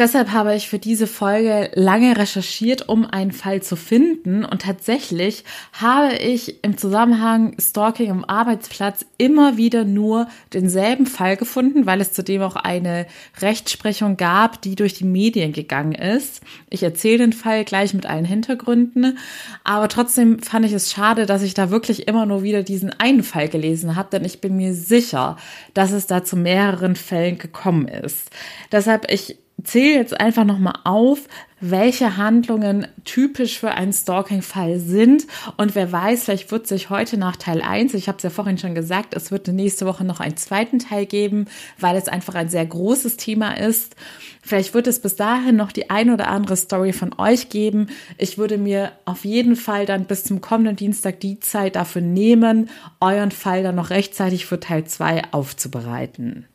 Deshalb 0.00 0.32
habe 0.32 0.54
ich 0.54 0.70
für 0.70 0.78
diese 0.78 1.06
Folge 1.06 1.70
lange 1.74 2.16
recherchiert, 2.16 2.88
um 2.88 3.04
einen 3.04 3.32
Fall 3.32 3.60
zu 3.62 3.76
finden. 3.76 4.46
Und 4.46 4.62
tatsächlich 4.62 5.44
habe 5.74 6.14
ich 6.14 6.64
im 6.64 6.78
Zusammenhang 6.78 7.54
Stalking 7.60 8.08
im 8.08 8.24
Arbeitsplatz 8.24 9.04
immer 9.18 9.58
wieder 9.58 9.84
nur 9.84 10.26
denselben 10.54 11.04
Fall 11.04 11.36
gefunden, 11.36 11.84
weil 11.84 12.00
es 12.00 12.14
zudem 12.14 12.40
auch 12.40 12.56
eine 12.56 13.06
Rechtsprechung 13.42 14.16
gab, 14.16 14.62
die 14.62 14.74
durch 14.74 14.94
die 14.94 15.04
Medien 15.04 15.52
gegangen 15.52 15.92
ist. 15.92 16.40
Ich 16.70 16.82
erzähle 16.82 17.18
den 17.18 17.34
Fall 17.34 17.66
gleich 17.66 17.92
mit 17.92 18.06
allen 18.06 18.24
Hintergründen. 18.24 19.18
Aber 19.64 19.88
trotzdem 19.88 20.38
fand 20.38 20.64
ich 20.64 20.72
es 20.72 20.90
schade, 20.90 21.26
dass 21.26 21.42
ich 21.42 21.52
da 21.52 21.70
wirklich 21.70 22.08
immer 22.08 22.24
nur 22.24 22.42
wieder 22.42 22.62
diesen 22.62 22.88
einen 22.98 23.22
Fall 23.22 23.50
gelesen 23.50 23.96
habe, 23.96 24.08
denn 24.12 24.24
ich 24.24 24.40
bin 24.40 24.56
mir 24.56 24.72
sicher, 24.72 25.36
dass 25.74 25.92
es 25.92 26.06
da 26.06 26.24
zu 26.24 26.38
mehreren 26.38 26.96
Fällen 26.96 27.36
gekommen 27.36 27.86
ist. 27.86 28.30
Deshalb, 28.72 29.12
ich 29.12 29.36
zähle 29.64 29.94
jetzt 29.94 30.18
einfach 30.18 30.44
nochmal 30.44 30.78
auf, 30.84 31.28
welche 31.60 32.16
Handlungen 32.16 32.86
typisch 33.04 33.58
für 33.58 33.72
einen 33.72 33.92
Stalking-Fall 33.92 34.78
sind. 34.78 35.26
Und 35.56 35.74
wer 35.74 35.92
weiß, 35.92 36.24
vielleicht 36.24 36.50
wird 36.50 36.66
sich 36.66 36.88
heute 36.88 37.18
nach 37.18 37.36
Teil 37.36 37.60
1, 37.60 37.94
ich 37.94 38.08
habe 38.08 38.16
es 38.16 38.22
ja 38.22 38.30
vorhin 38.30 38.58
schon 38.58 38.74
gesagt, 38.74 39.14
es 39.14 39.30
wird 39.30 39.48
nächste 39.48 39.86
Woche 39.86 40.04
noch 40.04 40.20
einen 40.20 40.36
zweiten 40.36 40.78
Teil 40.78 41.06
geben, 41.06 41.46
weil 41.78 41.96
es 41.96 42.08
einfach 42.08 42.34
ein 42.34 42.48
sehr 42.48 42.64
großes 42.64 43.16
Thema 43.18 43.52
ist. 43.52 43.94
Vielleicht 44.42 44.72
wird 44.72 44.86
es 44.86 45.00
bis 45.00 45.16
dahin 45.16 45.56
noch 45.56 45.70
die 45.70 45.90
ein 45.90 46.10
oder 46.10 46.28
andere 46.28 46.56
Story 46.56 46.92
von 46.92 47.14
euch 47.18 47.50
geben. 47.50 47.88
Ich 48.16 48.38
würde 48.38 48.56
mir 48.56 48.92
auf 49.04 49.24
jeden 49.24 49.54
Fall 49.54 49.84
dann 49.84 50.06
bis 50.06 50.24
zum 50.24 50.40
kommenden 50.40 50.76
Dienstag 50.76 51.20
die 51.20 51.40
Zeit 51.40 51.76
dafür 51.76 52.02
nehmen, 52.02 52.70
euren 53.00 53.30
Fall 53.32 53.62
dann 53.62 53.74
noch 53.74 53.90
rechtzeitig 53.90 54.46
für 54.46 54.60
Teil 54.60 54.84
2 54.84 55.32
aufzubereiten. 55.32 56.46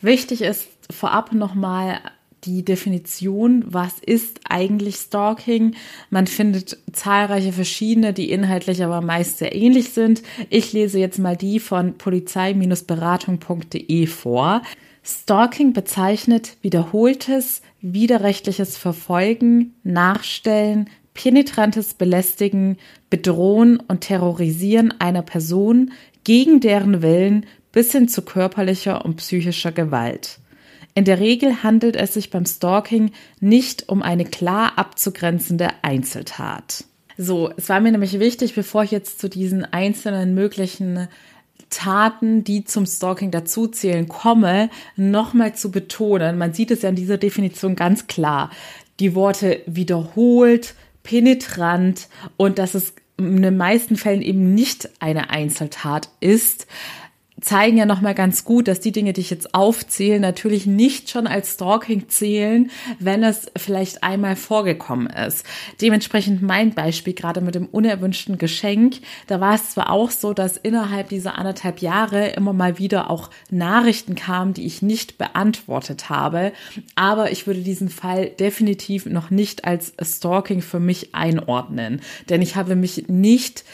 Wichtig 0.00 0.42
ist 0.42 0.68
vorab 0.90 1.32
nochmal 1.32 2.00
die 2.44 2.64
Definition, 2.64 3.64
was 3.66 3.94
ist 4.04 4.40
eigentlich 4.48 4.96
Stalking. 4.96 5.74
Man 6.10 6.26
findet 6.26 6.78
zahlreiche 6.92 7.52
verschiedene, 7.52 8.12
die 8.12 8.30
inhaltlich 8.30 8.82
aber 8.82 9.00
meist 9.00 9.38
sehr 9.38 9.54
ähnlich 9.54 9.90
sind. 9.90 10.22
Ich 10.50 10.72
lese 10.72 10.98
jetzt 10.98 11.18
mal 11.18 11.36
die 11.36 11.60
von 11.60 11.96
polizei-beratung.de 11.98 14.06
vor. 14.06 14.62
Stalking 15.04 15.72
bezeichnet 15.72 16.56
wiederholtes, 16.62 17.62
widerrechtliches 17.80 18.76
Verfolgen, 18.76 19.74
Nachstellen, 19.82 20.90
penetrantes 21.14 21.94
Belästigen, 21.94 22.76
Bedrohen 23.10 23.80
und 23.80 24.02
Terrorisieren 24.02 24.94
einer 25.00 25.22
Person 25.22 25.90
gegen 26.24 26.60
deren 26.60 27.02
Willen 27.02 27.46
bis 27.72 27.92
hin 27.92 28.08
zu 28.08 28.22
körperlicher 28.22 29.04
und 29.04 29.16
psychischer 29.16 29.72
Gewalt. 29.72 30.38
In 30.98 31.04
der 31.04 31.20
Regel 31.20 31.62
handelt 31.62 31.94
es 31.94 32.14
sich 32.14 32.30
beim 32.30 32.44
Stalking 32.44 33.12
nicht 33.38 33.88
um 33.88 34.02
eine 34.02 34.24
klar 34.24 34.72
abzugrenzende 34.74 35.68
Einzeltat. 35.82 36.86
So, 37.16 37.52
es 37.56 37.68
war 37.68 37.78
mir 37.78 37.92
nämlich 37.92 38.18
wichtig, 38.18 38.56
bevor 38.56 38.82
ich 38.82 38.90
jetzt 38.90 39.20
zu 39.20 39.28
diesen 39.28 39.64
einzelnen 39.64 40.34
möglichen 40.34 41.06
Taten, 41.70 42.42
die 42.42 42.64
zum 42.64 42.84
Stalking 42.84 43.30
dazuzählen, 43.30 44.08
komme, 44.08 44.70
nochmal 44.96 45.54
zu 45.54 45.70
betonen. 45.70 46.36
Man 46.36 46.52
sieht 46.52 46.72
es 46.72 46.82
ja 46.82 46.88
in 46.88 46.96
dieser 46.96 47.16
Definition 47.16 47.76
ganz 47.76 48.08
klar. 48.08 48.50
Die 48.98 49.14
Worte 49.14 49.60
wiederholt, 49.66 50.74
penetrant 51.04 52.08
und 52.36 52.58
dass 52.58 52.74
es 52.74 52.94
in 53.18 53.42
den 53.42 53.56
meisten 53.56 53.94
Fällen 53.94 54.22
eben 54.22 54.52
nicht 54.52 54.90
eine 54.98 55.30
Einzeltat 55.30 56.08
ist 56.18 56.66
zeigen 57.40 57.76
ja 57.76 57.86
nochmal 57.86 58.14
ganz 58.14 58.44
gut, 58.44 58.68
dass 58.68 58.80
die 58.80 58.92
Dinge, 58.92 59.12
die 59.12 59.20
ich 59.20 59.30
jetzt 59.30 59.54
aufzähle, 59.54 60.20
natürlich 60.20 60.66
nicht 60.66 61.10
schon 61.10 61.26
als 61.26 61.54
Stalking 61.54 62.08
zählen, 62.08 62.70
wenn 62.98 63.22
es 63.22 63.46
vielleicht 63.56 64.02
einmal 64.02 64.36
vorgekommen 64.36 65.06
ist. 65.08 65.44
Dementsprechend 65.80 66.42
mein 66.42 66.74
Beispiel 66.74 67.14
gerade 67.14 67.40
mit 67.40 67.54
dem 67.54 67.66
unerwünschten 67.66 68.38
Geschenk, 68.38 68.96
da 69.26 69.40
war 69.40 69.54
es 69.54 69.70
zwar 69.70 69.90
auch 69.90 70.10
so, 70.10 70.32
dass 70.32 70.56
innerhalb 70.56 71.10
dieser 71.10 71.38
anderthalb 71.38 71.80
Jahre 71.80 72.28
immer 72.30 72.52
mal 72.52 72.78
wieder 72.78 73.10
auch 73.10 73.30
Nachrichten 73.50 74.14
kamen, 74.14 74.54
die 74.54 74.66
ich 74.66 74.82
nicht 74.82 75.18
beantwortet 75.18 76.08
habe, 76.08 76.52
aber 76.94 77.30
ich 77.30 77.46
würde 77.46 77.60
diesen 77.60 77.88
Fall 77.88 78.26
definitiv 78.26 79.06
noch 79.06 79.30
nicht 79.30 79.64
als 79.64 79.92
Stalking 80.02 80.62
für 80.62 80.80
mich 80.80 81.14
einordnen, 81.14 82.00
denn 82.28 82.42
ich 82.42 82.56
habe 82.56 82.74
mich 82.74 83.04
nicht 83.08 83.64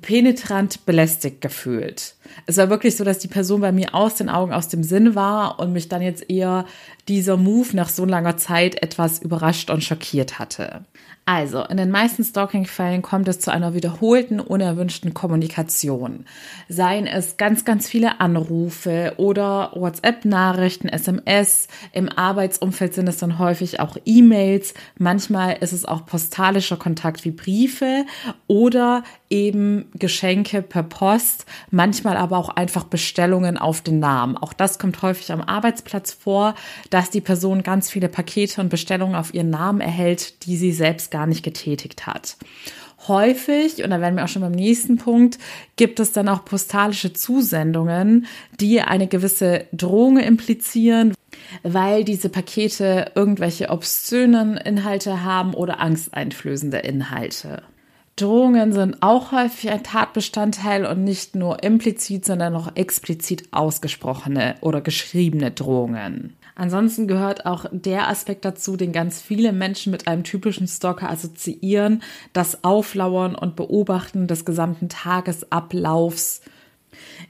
penetrant 0.00 0.84
belästigt 0.84 1.40
gefühlt. 1.40 2.14
Es 2.46 2.56
war 2.56 2.70
wirklich 2.70 2.96
so, 2.96 3.04
dass 3.04 3.18
die 3.18 3.28
Person 3.28 3.60
bei 3.60 3.72
mir 3.72 3.94
aus 3.94 4.16
den 4.16 4.28
Augen, 4.28 4.52
aus 4.52 4.68
dem 4.68 4.82
Sinn 4.82 5.14
war 5.14 5.60
und 5.60 5.72
mich 5.72 5.88
dann 5.88 6.02
jetzt 6.02 6.28
eher 6.28 6.66
dieser 7.08 7.36
Move 7.36 7.74
nach 7.74 7.88
so 7.88 8.04
langer 8.04 8.36
Zeit 8.36 8.82
etwas 8.82 9.20
überrascht 9.20 9.70
und 9.70 9.84
schockiert 9.84 10.38
hatte. 10.38 10.84
Also, 11.28 11.64
in 11.64 11.76
den 11.76 11.90
meisten 11.90 12.22
Stalking-Fällen 12.22 13.02
kommt 13.02 13.26
es 13.26 13.40
zu 13.40 13.50
einer 13.50 13.74
wiederholten, 13.74 14.38
unerwünschten 14.38 15.12
Kommunikation. 15.12 16.24
Seien 16.68 17.08
es 17.08 17.36
ganz, 17.36 17.64
ganz 17.64 17.88
viele 17.88 18.20
Anrufe 18.20 19.14
oder 19.16 19.72
WhatsApp-Nachrichten, 19.74 20.88
SMS. 20.88 21.66
Im 21.90 22.08
Arbeitsumfeld 22.08 22.94
sind 22.94 23.08
es 23.08 23.18
dann 23.18 23.40
häufig 23.40 23.80
auch 23.80 23.96
E-Mails. 24.04 24.74
Manchmal 24.98 25.56
ist 25.60 25.72
es 25.72 25.84
auch 25.84 26.06
postalischer 26.06 26.76
Kontakt 26.76 27.24
wie 27.24 27.32
Briefe 27.32 28.04
oder 28.46 29.02
eben 29.28 29.90
Geschenke 29.94 30.62
per 30.62 30.84
Post. 30.84 31.46
Manchmal 31.72 32.16
aber 32.16 32.38
auch 32.38 32.50
einfach 32.50 32.84
Bestellungen 32.84 33.58
auf 33.58 33.80
den 33.80 33.98
Namen. 33.98 34.36
Auch 34.36 34.52
das 34.52 34.78
kommt 34.78 35.02
häufig 35.02 35.32
am 35.32 35.40
Arbeitsplatz 35.40 36.12
vor, 36.12 36.54
dass 36.90 37.10
die 37.10 37.20
Person 37.20 37.64
ganz 37.64 37.90
viele 37.90 38.08
Pakete 38.08 38.60
und 38.60 38.68
Bestellungen 38.68 39.16
auf 39.16 39.34
ihren 39.34 39.50
Namen 39.50 39.80
erhält, 39.80 40.46
die 40.46 40.56
sie 40.56 40.70
selbst 40.70 41.10
gar 41.16 41.26
nicht 41.26 41.42
getätigt 41.42 42.06
hat. 42.06 42.36
Häufig, 43.08 43.82
und 43.82 43.88
da 43.88 44.02
werden 44.02 44.16
wir 44.16 44.24
auch 44.24 44.28
schon 44.28 44.42
beim 44.42 44.52
nächsten 44.52 44.98
Punkt, 44.98 45.38
gibt 45.76 45.98
es 45.98 46.12
dann 46.12 46.28
auch 46.28 46.44
postalische 46.44 47.14
Zusendungen, 47.14 48.26
die 48.60 48.82
eine 48.82 49.06
gewisse 49.06 49.64
Drohung 49.72 50.18
implizieren, 50.18 51.14
weil 51.62 52.04
diese 52.04 52.28
Pakete 52.28 53.12
irgendwelche 53.14 53.70
obszönen 53.70 54.58
Inhalte 54.58 55.24
haben 55.24 55.54
oder 55.54 55.80
angsteinflößende 55.80 56.80
Inhalte. 56.80 57.62
Drohungen 58.16 58.74
sind 58.74 59.02
auch 59.02 59.32
häufig 59.32 59.70
ein 59.70 59.84
Tatbestandteil 59.84 60.84
und 60.84 61.02
nicht 61.02 61.34
nur 61.34 61.62
implizit, 61.62 62.26
sondern 62.26 62.54
auch 62.54 62.74
explizit 62.74 63.48
ausgesprochene 63.52 64.56
oder 64.60 64.82
geschriebene 64.82 65.50
Drohungen. 65.50 66.36
Ansonsten 66.58 67.06
gehört 67.06 67.44
auch 67.44 67.66
der 67.70 68.08
Aspekt 68.08 68.46
dazu, 68.46 68.78
den 68.78 68.90
ganz 68.90 69.20
viele 69.20 69.52
Menschen 69.52 69.90
mit 69.90 70.08
einem 70.08 70.24
typischen 70.24 70.66
Stalker 70.66 71.10
assoziieren, 71.10 72.02
das 72.32 72.64
Auflauern 72.64 73.34
und 73.34 73.56
Beobachten 73.56 74.26
des 74.26 74.46
gesamten 74.46 74.88
Tagesablaufs. 74.88 76.40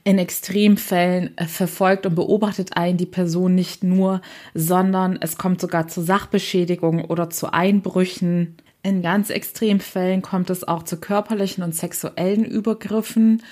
In 0.04 0.18
Extremfällen 0.18 1.35
verfolgt 1.49 2.06
und 2.06 2.14
beobachtet 2.14 2.76
einen 2.76 2.99
die 2.99 3.04
Person 3.04 3.56
nicht 3.56 3.83
nur, 3.83 4.21
sondern 4.54 5.18
es 5.21 5.37
kommt 5.37 5.61
sogar 5.61 5.88
zu 5.88 6.02
Sachbeschädigungen 6.02 7.04
oder 7.04 7.28
zu 7.28 7.52
Einbrüchen. 7.52 8.56
In 8.85 9.02
ganz 9.02 9.30
Extremfällen 9.30 10.23
kommt 10.23 10.50
es 10.50 10.62
auch 10.62 10.85
zu 10.85 10.99
körperlichen 10.99 11.64
und 11.64 11.75
sexuellen 11.75 12.45
Übergriffen. 12.45 13.42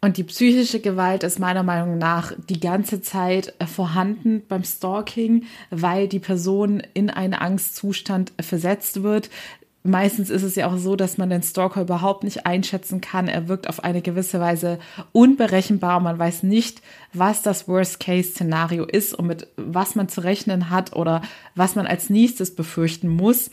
Und 0.00 0.16
die 0.16 0.24
psychische 0.24 0.78
Gewalt 0.78 1.24
ist 1.24 1.40
meiner 1.40 1.64
Meinung 1.64 1.98
nach 1.98 2.32
die 2.48 2.60
ganze 2.60 3.02
Zeit 3.02 3.54
äh, 3.58 3.66
vorhanden 3.66 4.42
beim 4.46 4.62
Stalking, 4.62 5.44
weil 5.70 6.06
die 6.06 6.20
Person 6.20 6.82
in 6.94 7.10
einen 7.10 7.34
Angstzustand 7.34 8.32
versetzt 8.40 9.02
wird, 9.02 9.28
meistens 9.82 10.30
ist 10.30 10.42
es 10.42 10.54
ja 10.54 10.68
auch 10.68 10.76
so, 10.76 10.96
dass 10.96 11.18
man 11.18 11.30
den 11.30 11.42
Stalker 11.42 11.82
überhaupt 11.82 12.24
nicht 12.24 12.46
einschätzen 12.46 13.00
kann. 13.00 13.28
Er 13.28 13.48
wirkt 13.48 13.68
auf 13.68 13.82
eine 13.82 14.02
gewisse 14.02 14.40
Weise 14.40 14.78
unberechenbar. 15.12 16.00
Man 16.00 16.18
weiß 16.18 16.42
nicht, 16.42 16.82
was 17.12 17.42
das 17.42 17.66
Worst-Case-Szenario 17.68 18.84
ist 18.84 19.14
und 19.14 19.26
mit 19.26 19.48
was 19.56 19.94
man 19.94 20.08
zu 20.08 20.22
rechnen 20.22 20.70
hat 20.70 20.94
oder 20.94 21.22
was 21.54 21.74
man 21.74 21.86
als 21.86 22.10
nächstes 22.10 22.54
befürchten 22.54 23.08
muss. 23.08 23.50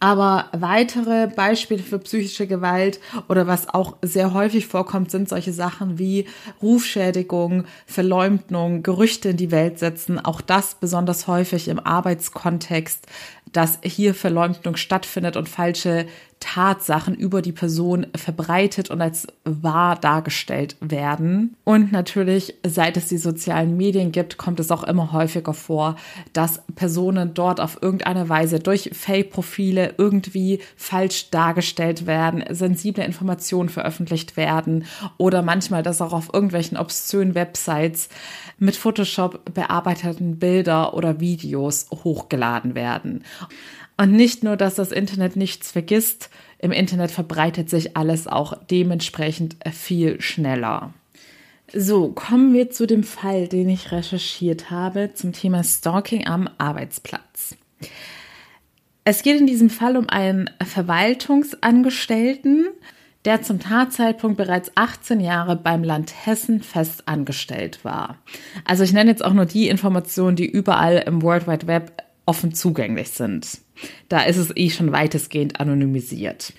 Aber 0.00 0.46
weitere 0.52 1.26
Beispiele 1.26 1.82
für 1.82 1.98
psychische 1.98 2.46
Gewalt 2.46 3.00
oder 3.28 3.48
was 3.48 3.68
auch 3.68 3.96
sehr 4.00 4.32
häufig 4.32 4.68
vorkommt, 4.68 5.10
sind 5.10 5.28
solche 5.28 5.52
Sachen 5.52 5.98
wie 5.98 6.26
Rufschädigung, 6.62 7.64
Verleumdung, 7.84 8.84
Gerüchte 8.84 9.30
in 9.30 9.36
die 9.36 9.50
Welt 9.50 9.80
setzen. 9.80 10.24
Auch 10.24 10.40
das 10.40 10.76
besonders 10.76 11.26
häufig 11.26 11.66
im 11.66 11.80
Arbeitskontext, 11.80 13.06
dass 13.52 13.80
hier 13.82 14.14
Verleumdung 14.14 14.76
stattfindet 14.76 15.36
und 15.36 15.48
falsche 15.48 16.06
Tatsachen 16.40 17.14
über 17.14 17.42
die 17.42 17.52
Person 17.52 18.06
verbreitet 18.14 18.90
und 18.90 19.00
als 19.00 19.26
wahr 19.44 19.96
dargestellt 19.96 20.76
werden. 20.80 21.56
Und 21.64 21.92
natürlich, 21.92 22.54
seit 22.66 22.96
es 22.96 23.06
die 23.06 23.18
sozialen 23.18 23.76
Medien 23.76 24.12
gibt, 24.12 24.38
kommt 24.38 24.60
es 24.60 24.70
auch 24.70 24.84
immer 24.84 25.12
häufiger 25.12 25.54
vor, 25.54 25.96
dass 26.32 26.62
Personen 26.74 27.34
dort 27.34 27.60
auf 27.60 27.82
irgendeine 27.82 28.28
Weise 28.28 28.60
durch 28.60 28.90
Fake-Profile 28.92 29.94
irgendwie 29.98 30.60
falsch 30.76 31.30
dargestellt 31.30 32.06
werden, 32.06 32.44
sensible 32.50 33.04
Informationen 33.04 33.68
veröffentlicht 33.68 34.36
werden 34.36 34.84
oder 35.16 35.42
manchmal, 35.42 35.82
dass 35.82 36.00
auch 36.00 36.12
auf 36.12 36.30
irgendwelchen 36.32 36.76
obszönen 36.76 37.34
Websites 37.34 38.08
mit 38.58 38.76
Photoshop 38.76 39.54
bearbeiteten 39.54 40.38
Bilder 40.38 40.94
oder 40.94 41.20
Videos 41.20 41.86
hochgeladen 42.04 42.74
werden. 42.74 43.24
Und 44.00 44.12
nicht 44.12 44.44
nur, 44.44 44.56
dass 44.56 44.76
das 44.76 44.92
Internet 44.92 45.36
nichts 45.36 45.72
vergisst, 45.72 46.30
im 46.58 46.72
Internet 46.72 47.10
verbreitet 47.10 47.68
sich 47.68 47.96
alles 47.96 48.28
auch 48.28 48.54
dementsprechend 48.70 49.56
viel 49.72 50.20
schneller. 50.20 50.94
So, 51.72 52.12
kommen 52.12 52.54
wir 52.54 52.70
zu 52.70 52.86
dem 52.86 53.02
Fall, 53.02 53.48
den 53.48 53.68
ich 53.68 53.90
recherchiert 53.92 54.70
habe 54.70 55.10
zum 55.14 55.32
Thema 55.32 55.64
Stalking 55.64 56.26
am 56.26 56.48
Arbeitsplatz. 56.56 57.56
Es 59.04 59.22
geht 59.22 59.38
in 59.40 59.46
diesem 59.46 59.68
Fall 59.68 59.96
um 59.96 60.08
einen 60.08 60.48
Verwaltungsangestellten, 60.64 62.68
der 63.24 63.42
zum 63.42 63.58
Tatzeitpunkt 63.58 64.36
bereits 64.36 64.70
18 64.76 65.18
Jahre 65.20 65.56
beim 65.56 65.82
Land 65.82 66.14
Hessen 66.24 66.62
fest 66.62 67.02
angestellt 67.06 67.84
war. 67.84 68.18
Also 68.64 68.84
ich 68.84 68.92
nenne 68.92 69.10
jetzt 69.10 69.24
auch 69.24 69.34
nur 69.34 69.46
die 69.46 69.68
Informationen, 69.68 70.36
die 70.36 70.46
überall 70.46 71.02
im 71.06 71.22
World 71.22 71.48
Wide 71.48 71.66
Web 71.66 72.04
offen 72.28 72.52
zugänglich 72.52 73.10
sind. 73.10 73.58
Da 74.08 74.22
ist 74.22 74.36
es 74.36 74.52
eh 74.54 74.70
schon 74.70 74.92
weitestgehend 74.92 75.60
anonymisiert. 75.60 76.52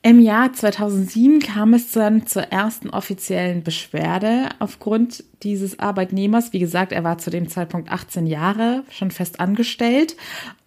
Im 0.00 0.20
Jahr 0.20 0.52
2007 0.52 1.40
kam 1.40 1.74
es 1.74 1.90
dann 1.90 2.26
zur 2.26 2.44
ersten 2.44 2.88
offiziellen 2.88 3.64
Beschwerde 3.64 4.48
aufgrund 4.60 5.24
dieses 5.42 5.80
Arbeitnehmers. 5.80 6.52
Wie 6.52 6.60
gesagt, 6.60 6.92
er 6.92 7.02
war 7.02 7.18
zu 7.18 7.30
dem 7.30 7.48
Zeitpunkt 7.48 7.90
18 7.90 8.28
Jahre, 8.28 8.84
schon 8.90 9.10
fest 9.10 9.40
angestellt. 9.40 10.16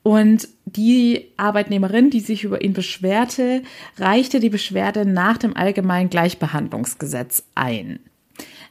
Und 0.03 0.49
die 0.65 1.31
Arbeitnehmerin, 1.37 2.09
die 2.09 2.19
sich 2.19 2.43
über 2.43 2.61
ihn 2.61 2.73
beschwerte, 2.73 3.63
reichte 3.97 4.41
die 4.41 4.49
Beschwerde 4.49 5.05
nach 5.05 5.37
dem 5.37 5.55
Allgemeinen 5.55 6.09
Gleichbehandlungsgesetz 6.09 7.43
ein. 7.55 7.99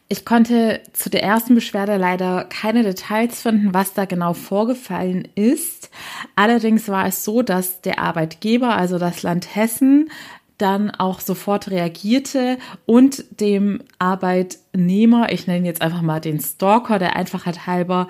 Ich 0.09 0.25
konnte 0.25 0.81
zu 0.93 1.09
der 1.09 1.23
ersten 1.23 1.55
Beschwerde 1.55 1.97
leider 1.97 2.45
keine 2.45 2.83
Details 2.83 3.43
finden, 3.43 3.73
was 3.73 3.95
da 3.95 4.07
genau 4.07 4.33
vorgefallen 4.33 5.29
ist. 5.37 5.89
Allerdings 6.35 6.89
war 6.89 7.07
es 7.07 7.25
so, 7.25 7.43
dass 7.43 7.81
der 7.81 8.01
Arbeitgeber, 8.01 8.75
also 8.75 8.99
das 8.99 9.23
Land 9.23 9.55
Hessen, 9.55 10.11
dann 10.59 10.91
auch 10.91 11.21
sofort 11.21 11.71
reagierte 11.71 12.59
und 12.87 13.25
dem 13.41 13.83
Arbeitnehmer, 13.99 15.33
ich 15.33 15.47
nenne 15.47 15.67
jetzt 15.67 15.81
einfach 15.81 16.03
mal 16.03 16.21
den 16.21 16.41
Stalker, 16.41 16.99
der 16.99 17.17
Einfachheit 17.17 17.67
halber, 17.67 18.09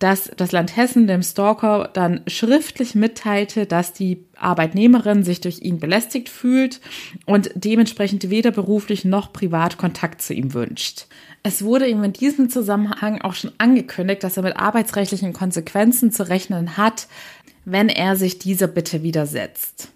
dass 0.00 0.30
das 0.36 0.50
Land 0.50 0.76
Hessen 0.76 1.06
dem 1.06 1.22
Stalker 1.22 1.90
dann 1.92 2.22
schriftlich 2.26 2.94
mitteilte, 2.94 3.66
dass 3.66 3.92
die 3.92 4.24
Arbeitnehmerin 4.34 5.22
sich 5.22 5.40
durch 5.42 5.60
ihn 5.60 5.78
belästigt 5.78 6.30
fühlt 6.30 6.80
und 7.26 7.50
dementsprechend 7.54 8.30
weder 8.30 8.50
beruflich 8.50 9.04
noch 9.04 9.32
privat 9.32 9.76
Kontakt 9.76 10.22
zu 10.22 10.34
ihm 10.34 10.54
wünscht. 10.54 11.06
Es 11.42 11.62
wurde 11.62 11.86
ihm 11.86 12.02
in 12.02 12.14
diesem 12.14 12.48
Zusammenhang 12.48 13.20
auch 13.20 13.34
schon 13.34 13.52
angekündigt, 13.58 14.24
dass 14.24 14.38
er 14.38 14.42
mit 14.42 14.56
arbeitsrechtlichen 14.56 15.34
Konsequenzen 15.34 16.10
zu 16.10 16.28
rechnen 16.28 16.78
hat, 16.78 17.06
wenn 17.66 17.90
er 17.90 18.16
sich 18.16 18.38
dieser 18.38 18.66
Bitte 18.66 19.02
widersetzt. 19.02 19.92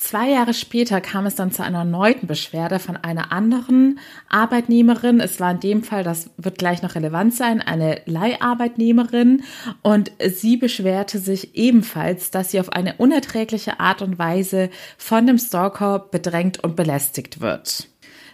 Zwei 0.00 0.30
Jahre 0.30 0.54
später 0.54 1.02
kam 1.02 1.26
es 1.26 1.34
dann 1.34 1.52
zu 1.52 1.62
einer 1.62 1.80
erneuten 1.80 2.26
Beschwerde 2.26 2.78
von 2.78 2.96
einer 2.96 3.32
anderen 3.32 4.00
Arbeitnehmerin. 4.30 5.20
Es 5.20 5.40
war 5.40 5.50
in 5.50 5.60
dem 5.60 5.82
Fall, 5.84 6.02
das 6.02 6.30
wird 6.38 6.56
gleich 6.56 6.80
noch 6.80 6.94
relevant 6.94 7.34
sein, 7.34 7.60
eine 7.60 8.00
Leiharbeitnehmerin. 8.06 9.42
Und 9.82 10.10
sie 10.26 10.56
beschwerte 10.56 11.18
sich 11.18 11.54
ebenfalls, 11.54 12.30
dass 12.30 12.50
sie 12.50 12.60
auf 12.60 12.72
eine 12.72 12.94
unerträgliche 12.96 13.78
Art 13.78 14.00
und 14.00 14.18
Weise 14.18 14.70
von 14.96 15.26
dem 15.26 15.36
Stalker 15.36 15.98
bedrängt 16.10 16.64
und 16.64 16.76
belästigt 16.76 17.42
wird. 17.42 17.86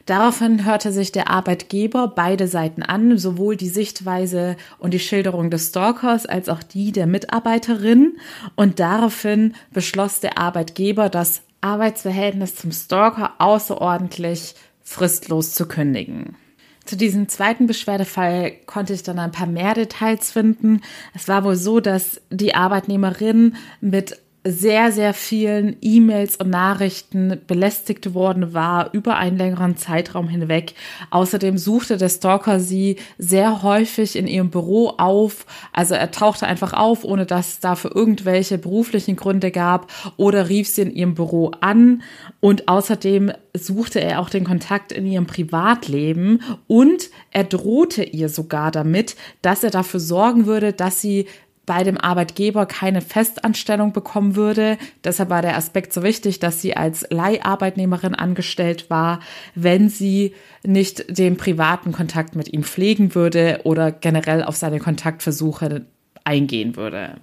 Daraufhin 0.06 0.64
hörte 0.64 0.92
sich 0.92 1.10
der 1.10 1.30
Arbeitgeber 1.30 2.06
beide 2.06 2.46
Seiten 2.46 2.84
an, 2.84 3.18
sowohl 3.18 3.56
die 3.56 3.68
Sichtweise 3.68 4.56
und 4.78 4.94
die 4.94 5.00
Schilderung 5.00 5.50
des 5.50 5.70
Stalkers 5.70 6.26
als 6.26 6.48
auch 6.48 6.62
die 6.62 6.92
der 6.92 7.08
Mitarbeiterin. 7.08 8.18
Und 8.54 8.78
daraufhin 8.78 9.54
beschloss 9.72 10.20
der 10.20 10.38
Arbeitgeber, 10.38 11.08
das 11.08 11.42
Arbeitsverhältnis 11.60 12.54
zum 12.54 12.72
Stalker 12.72 13.34
außerordentlich 13.38 14.54
fristlos 14.82 15.54
zu 15.54 15.66
kündigen. 15.66 16.36
Zu 16.84 16.96
diesem 16.96 17.28
zweiten 17.28 17.66
Beschwerdefall 17.66 18.52
konnte 18.66 18.92
ich 18.92 19.02
dann 19.02 19.18
ein 19.18 19.32
paar 19.32 19.48
mehr 19.48 19.74
Details 19.74 20.30
finden. 20.30 20.82
Es 21.14 21.26
war 21.26 21.42
wohl 21.42 21.56
so, 21.56 21.80
dass 21.80 22.20
die 22.30 22.54
Arbeitnehmerin 22.54 23.56
mit 23.80 24.20
sehr, 24.46 24.92
sehr 24.92 25.12
vielen 25.12 25.76
E-Mails 25.80 26.36
und 26.36 26.50
Nachrichten 26.50 27.40
belästigt 27.46 28.14
worden 28.14 28.54
war 28.54 28.90
über 28.92 29.16
einen 29.16 29.36
längeren 29.36 29.76
Zeitraum 29.76 30.28
hinweg. 30.28 30.74
Außerdem 31.10 31.58
suchte 31.58 31.96
der 31.96 32.08
Stalker 32.08 32.60
sie 32.60 32.96
sehr 33.18 33.62
häufig 33.62 34.16
in 34.16 34.26
ihrem 34.26 34.50
Büro 34.50 34.94
auf. 34.98 35.46
Also 35.72 35.94
er 35.94 36.10
tauchte 36.10 36.46
einfach 36.46 36.72
auf, 36.72 37.04
ohne 37.04 37.26
dass 37.26 37.48
es 37.48 37.60
dafür 37.60 37.94
irgendwelche 37.94 38.58
beruflichen 38.58 39.16
Gründe 39.16 39.50
gab 39.50 39.90
oder 40.16 40.48
rief 40.48 40.68
sie 40.68 40.82
in 40.82 40.94
ihrem 40.94 41.14
Büro 41.14 41.52
an. 41.60 42.02
Und 42.40 42.68
außerdem 42.68 43.32
suchte 43.52 44.00
er 44.00 44.20
auch 44.20 44.30
den 44.30 44.44
Kontakt 44.44 44.92
in 44.92 45.06
ihrem 45.06 45.26
Privatleben 45.26 46.40
und 46.66 47.10
er 47.30 47.44
drohte 47.44 48.04
ihr 48.04 48.28
sogar 48.28 48.70
damit, 48.70 49.16
dass 49.42 49.64
er 49.64 49.70
dafür 49.70 50.00
sorgen 50.00 50.46
würde, 50.46 50.72
dass 50.72 51.00
sie 51.00 51.26
bei 51.66 51.82
dem 51.82 51.98
Arbeitgeber 51.98 52.64
keine 52.64 53.02
Festanstellung 53.02 53.92
bekommen 53.92 54.36
würde. 54.36 54.78
Deshalb 55.04 55.30
war 55.30 55.42
der 55.42 55.56
Aspekt 55.56 55.92
so 55.92 56.02
wichtig, 56.02 56.38
dass 56.38 56.62
sie 56.62 56.76
als 56.76 57.06
Leiharbeitnehmerin 57.10 58.14
angestellt 58.14 58.88
war, 58.88 59.20
wenn 59.54 59.88
sie 59.88 60.32
nicht 60.64 61.04
den 61.18 61.36
privaten 61.36 61.92
Kontakt 61.92 62.36
mit 62.36 62.52
ihm 62.52 62.62
pflegen 62.62 63.14
würde 63.14 63.60
oder 63.64 63.90
generell 63.90 64.44
auf 64.44 64.56
seine 64.56 64.78
Kontaktversuche 64.78 65.86
eingehen 66.24 66.76
würde. 66.76 67.16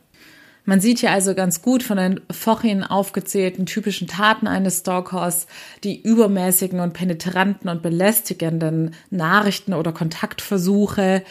Man 0.65 0.79
sieht 0.79 0.99
hier 0.99 1.11
also 1.11 1.35
ganz 1.35 1.61
gut 1.61 1.83
von 1.83 1.97
den 1.97 2.21
vorhin 2.31 2.83
aufgezählten 2.83 3.65
typischen 3.65 4.07
Taten 4.07 4.47
eines 4.47 4.79
Stalkers 4.79 5.47
die 5.83 6.01
übermäßigen 6.01 6.79
und 6.79 6.93
penetranten 6.93 7.69
und 7.69 7.81
belästigenden 7.81 8.95
Nachrichten 9.09 9.73
oder 9.73 9.91
Kontaktversuche, 9.91 11.23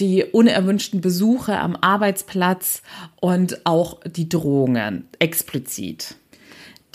die 0.00 0.24
unerwünschten 0.24 1.00
Besuche 1.00 1.58
am 1.58 1.76
Arbeitsplatz 1.76 2.82
und 3.20 3.66
auch 3.66 4.00
die 4.04 4.28
Drohungen 4.28 5.08
explizit. 5.18 6.16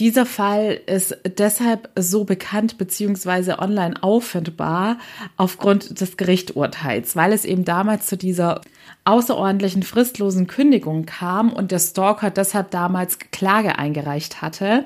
Dieser 0.03 0.25
Fall 0.25 0.81
ist 0.85 1.15
deshalb 1.37 1.89
so 1.95 2.25
bekannt 2.25 2.77
bzw. 2.77 3.53
online 3.53 4.03
auffindbar 4.03 4.97
aufgrund 5.37 6.01
des 6.01 6.17
Gerichturteils, 6.17 7.15
weil 7.15 7.31
es 7.31 7.45
eben 7.45 7.63
damals 7.63 8.07
zu 8.07 8.17
dieser 8.17 8.59
außerordentlichen 9.05 9.83
fristlosen 9.83 10.47
Kündigung 10.47 11.05
kam 11.05 11.53
und 11.53 11.71
der 11.71 11.79
Stalker 11.79 12.31
deshalb 12.31 12.71
damals 12.71 13.17
Klage 13.31 13.79
eingereicht 13.79 14.41
hatte. 14.41 14.85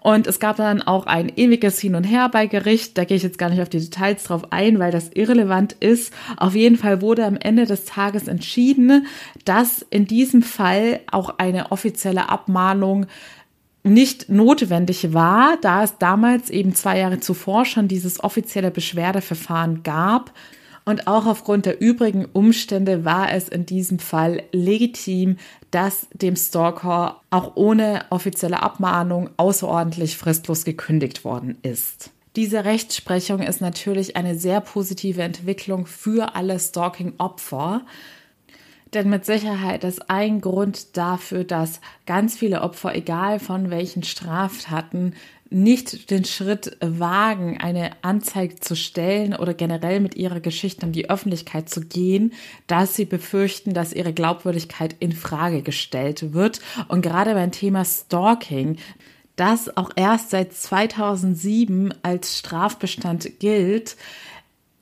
Und 0.00 0.26
es 0.26 0.40
gab 0.40 0.56
dann 0.56 0.82
auch 0.82 1.06
ein 1.06 1.32
ewiges 1.36 1.78
Hin 1.78 1.94
und 1.94 2.02
Her 2.02 2.28
bei 2.28 2.46
Gericht. 2.46 2.98
Da 2.98 3.04
gehe 3.04 3.16
ich 3.16 3.22
jetzt 3.22 3.38
gar 3.38 3.50
nicht 3.50 3.62
auf 3.62 3.68
die 3.68 3.78
Details 3.78 4.24
drauf 4.24 4.50
ein, 4.50 4.80
weil 4.80 4.90
das 4.90 5.10
irrelevant 5.14 5.74
ist. 5.74 6.12
Auf 6.36 6.56
jeden 6.56 6.76
Fall 6.76 7.02
wurde 7.02 7.24
am 7.24 7.36
Ende 7.36 7.66
des 7.66 7.84
Tages 7.84 8.26
entschieden, 8.26 9.06
dass 9.44 9.86
in 9.90 10.06
diesem 10.06 10.42
Fall 10.42 11.00
auch 11.10 11.38
eine 11.38 11.70
offizielle 11.70 12.28
Abmahnung 12.28 13.06
nicht 13.86 14.28
notwendig 14.28 15.14
war, 15.14 15.56
da 15.60 15.84
es 15.84 15.98
damals 15.98 16.50
eben 16.50 16.74
zwei 16.74 16.98
Jahre 16.98 17.20
zuvor 17.20 17.64
schon 17.64 17.88
dieses 17.88 18.22
offizielle 18.22 18.70
Beschwerdeverfahren 18.70 19.82
gab 19.82 20.32
Und 20.88 21.08
auch 21.08 21.26
aufgrund 21.26 21.66
der 21.66 21.80
übrigen 21.80 22.26
Umstände 22.26 23.04
war 23.04 23.32
es 23.32 23.48
in 23.48 23.66
diesem 23.66 23.98
Fall 23.98 24.44
legitim, 24.52 25.36
dass 25.72 26.06
dem 26.12 26.36
Stalker 26.36 27.20
auch 27.30 27.56
ohne 27.56 28.04
offizielle 28.10 28.62
Abmahnung 28.62 29.30
außerordentlich 29.36 30.16
fristlos 30.16 30.64
gekündigt 30.64 31.24
worden 31.24 31.58
ist. 31.62 32.10
Diese 32.36 32.64
Rechtsprechung 32.64 33.40
ist 33.40 33.60
natürlich 33.60 34.14
eine 34.14 34.38
sehr 34.38 34.60
positive 34.60 35.22
Entwicklung 35.22 35.86
für 35.86 36.36
alle 36.36 36.60
Stalking-Opfer. 36.60 37.80
Denn 38.96 39.10
mit 39.10 39.26
Sicherheit 39.26 39.84
ist 39.84 40.08
ein 40.08 40.40
Grund 40.40 40.96
dafür, 40.96 41.44
dass 41.44 41.82
ganz 42.06 42.34
viele 42.34 42.62
Opfer, 42.62 42.94
egal 42.94 43.40
von 43.40 43.68
welchen 43.68 44.02
Straftaten, 44.02 45.12
nicht 45.50 46.10
den 46.10 46.24
Schritt 46.24 46.78
wagen, 46.80 47.58
eine 47.60 47.90
Anzeige 48.00 48.56
zu 48.56 48.74
stellen 48.74 49.36
oder 49.36 49.52
generell 49.52 50.00
mit 50.00 50.14
ihrer 50.14 50.40
Geschichte 50.40 50.86
in 50.86 50.92
die 50.92 51.10
Öffentlichkeit 51.10 51.68
zu 51.68 51.82
gehen, 51.82 52.32
dass 52.68 52.96
sie 52.96 53.04
befürchten, 53.04 53.74
dass 53.74 53.92
ihre 53.92 54.14
Glaubwürdigkeit 54.14 54.96
in 54.98 55.12
Frage 55.12 55.60
gestellt 55.60 56.32
wird. 56.32 56.62
Und 56.88 57.02
gerade 57.02 57.34
beim 57.34 57.52
Thema 57.52 57.84
Stalking, 57.84 58.78
das 59.36 59.76
auch 59.76 59.90
erst 59.94 60.30
seit 60.30 60.54
2007 60.54 61.92
als 62.02 62.38
Strafbestand 62.38 63.40
gilt, 63.40 63.98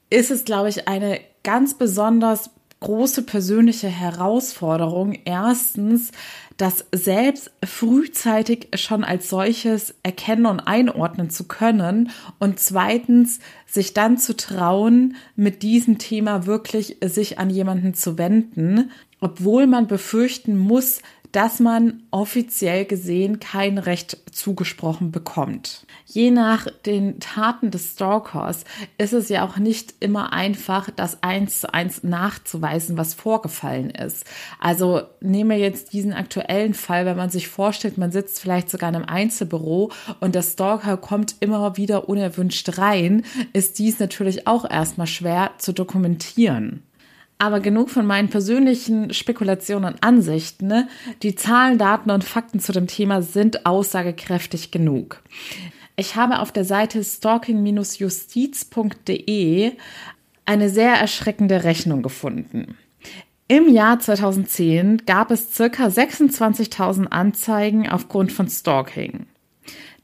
ist 0.09 0.31
es, 0.31 0.45
glaube 0.45 0.69
ich, 0.69 0.87
eine 0.87 1.19
ganz 1.43 1.75
besonders 1.75 2.51
große 2.85 3.23
persönliche 3.23 3.89
Herausforderung. 3.89 5.19
Erstens, 5.25 6.13
das 6.59 6.85
selbst 6.93 7.51
frühzeitig 7.65 8.69
schon 8.75 9.05
als 9.05 9.31
solches 9.31 9.95
erkennen 10.03 10.45
und 10.45 10.61
einordnen 10.61 11.31
zu 11.31 11.45
können 11.45 12.11
und 12.39 12.61
zweitens 12.61 13.41
sich 13.67 13.95
dann 13.95 14.19
zu 14.19 14.37
trauen, 14.37 15.17
mit 15.35 15.63
diesem 15.63 15.97
Thema 15.99 16.45
wirklich 16.45 16.99
sich 17.03 17.39
an 17.39 17.49
jemanden 17.49 17.95
zu 17.95 18.19
wenden, 18.19 18.91
obwohl 19.19 19.67
man 19.67 19.87
befürchten 19.87 20.57
muss, 20.59 21.01
dass 21.35 21.59
man 21.59 22.05
offiziell 22.13 22.85
gesehen 22.85 23.41
kein 23.41 23.79
Recht 23.79 24.19
zugesprochen 24.31 25.11
bekommt. 25.11 25.85
Je 26.07 26.31
nach 26.31 26.69
den 26.87 27.19
Taten 27.19 27.73
des 27.73 27.95
Stalkers 27.95 28.63
ist 28.99 29.13
es 29.13 29.29
ja 29.29 29.45
auch 29.45 29.57
nicht 29.57 29.95
immer 29.99 30.33
einfach, 30.33 30.91
das 30.95 31.25
eins 31.25 31.61
zu 31.61 31.75
eins 31.75 32.05
nachzuweisen, 32.05 32.97
was 32.97 33.15
vorgefallen 33.15 33.91
ist. 33.91 34.25
Also 34.61 35.03
nehme 35.21 35.57
jetzt 35.57 35.93
diesen 35.93 36.13
aktuellen 36.13 36.73
Fall, 36.73 37.05
wenn 37.05 37.17
man 37.17 37.31
sich 37.31 37.49
vorstellt, 37.49 37.99
man 37.99 38.13
sitzt 38.13 38.39
vielleicht 38.39 38.71
sogar 38.71 38.91
in 38.91 38.95
einem 38.95 39.07
Einzelbüro 39.07 39.91
und 40.21 40.37
der 40.37 40.43
Stalker 40.43 40.97
kommt 40.97 41.35
immer 41.41 41.77
wieder 41.77 42.09
unerwünscht 42.09 42.79
rein, 42.79 43.25
ist 43.53 43.81
dies 43.81 43.99
natürlich 43.99 44.47
auch 44.47 44.71
erstmal 44.71 45.09
schwer 45.09 45.51
zu 45.59 45.73
dokumentieren. 45.73 46.85
Aber 47.39 47.61
genug 47.61 47.91
von 47.91 48.07
meinen 48.07 48.31
persönlichen 48.31 49.13
Spekulationen 49.13 49.95
und 49.95 50.03
Ansichten. 50.03 50.69
Ne? 50.69 50.89
Die 51.23 51.35
Zahlen, 51.35 51.77
Daten 51.79 52.11
und 52.11 52.25
Fakten 52.25 52.61
zu 52.61 52.73
dem 52.73 52.87
Thema 52.87 53.21
sind 53.23 53.67
aussagekräftig 53.67 54.71
genug. 54.71 55.23
Ich 55.97 56.17
habe 56.17 56.41
auf 56.41 56.51
der 56.53 56.65
Seite 56.65 57.05
stalking-justiz.de 57.05 59.73
eine 60.47 60.69
sehr 60.69 60.93
erschreckende 60.95 61.65
Rechnung 61.65 62.03
gefunden. 62.03 62.77
Im 63.47 63.69
Jahr 63.69 64.01
2010 64.01 65.03
gab 65.07 65.31
es 65.31 65.55
circa 65.55 65.87
26.000 65.87 67.07
Anzeigen 67.09 67.89
aufgrund 67.89 68.33
von 68.33 68.49
Stalking. 68.49 69.27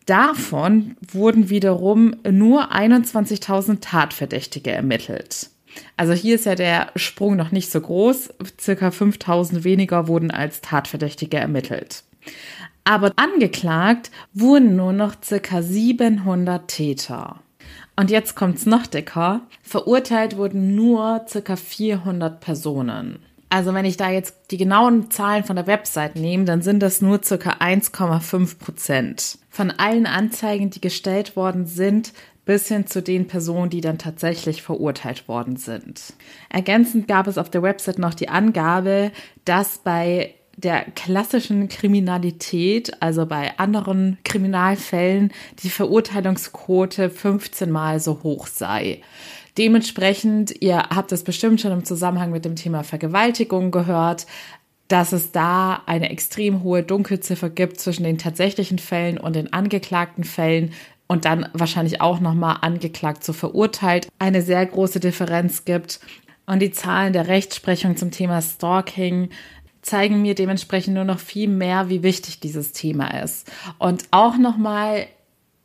Davon 0.05 0.97
wurden 1.11 1.51
wiederum 1.51 2.15
nur 2.29 2.73
21.000 2.73 3.81
Tatverdächtige 3.81 4.73
ermittelt. 4.73 5.51
Also 5.97 6.13
hier 6.13 6.35
ist 6.35 6.47
ja 6.47 6.55
der 6.55 6.89
Sprung 6.97 7.37
noch 7.37 7.53
nicht 7.53 7.71
so 7.71 7.81
groß. 7.81 8.35
Circa 8.61 8.91
5000 8.91 9.65
weniger 9.65 10.09
wurden 10.09 10.31
als 10.31 10.61
Tatverdächtige 10.61 11.37
ermittelt. 11.37 12.05
Aber 12.85 13.13
angeklagt 13.17 14.11
wurden 14.33 14.77
nur 14.77 14.93
noch 14.93 15.15
circa 15.23 15.63
700 15.63 16.69
Täter. 16.69 17.41
Und 17.97 18.11
jetzt 18.11 18.35
kommt's 18.35 18.67
noch 18.67 18.87
dicker. 18.87 19.43
Verurteilt 19.63 20.37
wurden 20.37 20.75
nur 20.75 21.27
circa 21.29 21.57
400 21.57 22.41
Personen. 22.41 23.19
Also 23.53 23.75
wenn 23.75 23.85
ich 23.85 23.97
da 23.97 24.09
jetzt 24.11 24.53
die 24.53 24.57
genauen 24.57 25.11
Zahlen 25.11 25.43
von 25.43 25.57
der 25.57 25.67
Website 25.67 26.15
nehme, 26.15 26.45
dann 26.45 26.63
sind 26.63 26.81
das 26.81 27.03
nur 27.03 27.23
circa 27.23 27.55
1,5 27.55 28.59
Prozent. 28.59 29.39
Von 29.51 29.73
allen 29.73 30.07
Anzeigen, 30.07 30.71
die 30.71 30.81
gestellt 30.81 31.35
worden 31.35 31.67
sind, 31.67 32.13
bis 32.45 32.69
hin 32.69 32.87
zu 32.87 33.03
den 33.03 33.27
Personen, 33.27 33.71
die 33.71 33.81
dann 33.81 33.99
tatsächlich 33.99 34.63
verurteilt 34.63 35.29
worden 35.29 35.57
sind. 35.57 36.15
Ergänzend 36.49 37.07
gab 37.07 37.27
es 37.27 37.39
auf 37.39 37.51
der 37.51 37.63
Website 37.63 37.99
noch 37.99 38.15
die 38.15 38.29
Angabe, 38.29 39.13
dass 39.45 39.79
bei 39.79 40.35
der 40.57 40.85
klassischen 40.95 41.69
Kriminalität, 41.69 43.03
also 43.03 43.27
bei 43.27 43.59
anderen 43.59 44.19
Kriminalfällen, 44.25 45.33
die 45.63 45.71
Verurteilungsquote 45.71 47.11
15 47.11 47.71
mal 47.71 48.01
so 48.01 48.23
hoch 48.23 48.47
sei. 48.47 49.01
Dementsprechend, 49.59 50.55
ihr 50.61 50.79
habt 50.79 51.13
es 51.13 51.25
bestimmt 51.25 51.61
schon 51.61 51.73
im 51.73 51.85
Zusammenhang 51.85 52.31
mit 52.31 52.45
dem 52.45 52.57
Thema 52.57 52.83
Vergewaltigung 52.85 53.71
gehört, 53.71 54.27
dass 54.89 55.13
es 55.13 55.33
da 55.33 55.83
eine 55.87 56.11
extrem 56.11 56.63
hohe 56.63 56.83
Dunkelziffer 56.83 57.49
gibt 57.49 57.81
zwischen 57.81 58.05
den 58.05 58.19
tatsächlichen 58.19 58.79
Fällen 58.79 59.19
und 59.19 59.37
den 59.37 59.53
angeklagten 59.53 60.25
Fällen, 60.25 60.73
und 61.11 61.25
dann 61.25 61.49
wahrscheinlich 61.55 62.01
auch 62.01 62.21
nochmal 62.21 62.59
angeklagt 62.61 63.25
zu 63.25 63.33
verurteilt, 63.33 64.07
eine 64.21 64.43
sehr 64.43 64.65
große 64.65 65.01
Differenz 65.01 65.65
gibt. 65.65 65.99
Und 66.47 66.61
die 66.61 66.71
Zahlen 66.71 67.13
der 67.13 67.27
Rechtsprechung 67.27 67.97
zum 67.97 68.13
Thema 68.13 68.41
Stalking 68.41 69.31
zeigen 69.83 70.23
mir 70.23 70.37
dementsprechend 70.37 70.95
nur 70.95 71.03
noch 71.03 71.19
viel 71.19 71.49
mehr, 71.49 71.89
wie 71.89 72.05
wichtig 72.05 72.39
dieses 72.39 72.71
Thema 72.71 73.09
ist. 73.25 73.51
Und 73.81 74.05
auch 74.13 74.39
nochmal 74.39 75.09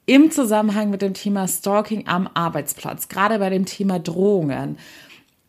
im 0.08 0.31
Zusammenhang 0.31 0.89
mit 0.89 1.03
dem 1.03 1.13
Thema 1.13 1.47
Stalking 1.47 2.08
am 2.08 2.27
Arbeitsplatz, 2.34 3.08
gerade 3.08 3.38
bei 3.38 3.51
dem 3.51 3.67
Thema 3.67 3.99
Drohungen. 3.99 4.79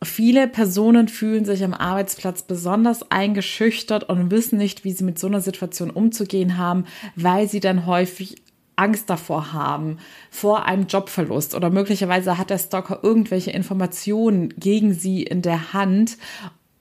Viele 0.03 0.47
Personen 0.47 1.07
fühlen 1.07 1.43
sich 1.43 1.63
am 1.63 1.73
Arbeitsplatz 1.73 2.43
besonders 2.43 3.09
eingeschüchtert 3.09 4.03
und 4.03 4.29
wissen 4.29 4.59
nicht, 4.59 4.83
wie 4.83 4.91
sie 4.91 5.03
mit 5.03 5.17
so 5.17 5.25
einer 5.25 5.41
Situation 5.41 5.89
umzugehen 5.89 6.59
haben, 6.59 6.85
weil 7.15 7.49
sie 7.49 7.61
dann 7.61 7.87
häufig 7.87 8.35
Angst 8.77 9.09
davor 9.09 9.51
haben, 9.51 9.97
vor 10.29 10.65
einem 10.65 10.87
Jobverlust 10.87 11.55
oder 11.55 11.69
möglicherweise 11.69 12.37
hat 12.37 12.49
der 12.49 12.59
Stalker 12.59 12.99
irgendwelche 13.03 13.51
Informationen 13.51 14.53
gegen 14.57 14.93
sie 14.93 15.23
in 15.23 15.41
der 15.41 15.73
Hand, 15.73 16.17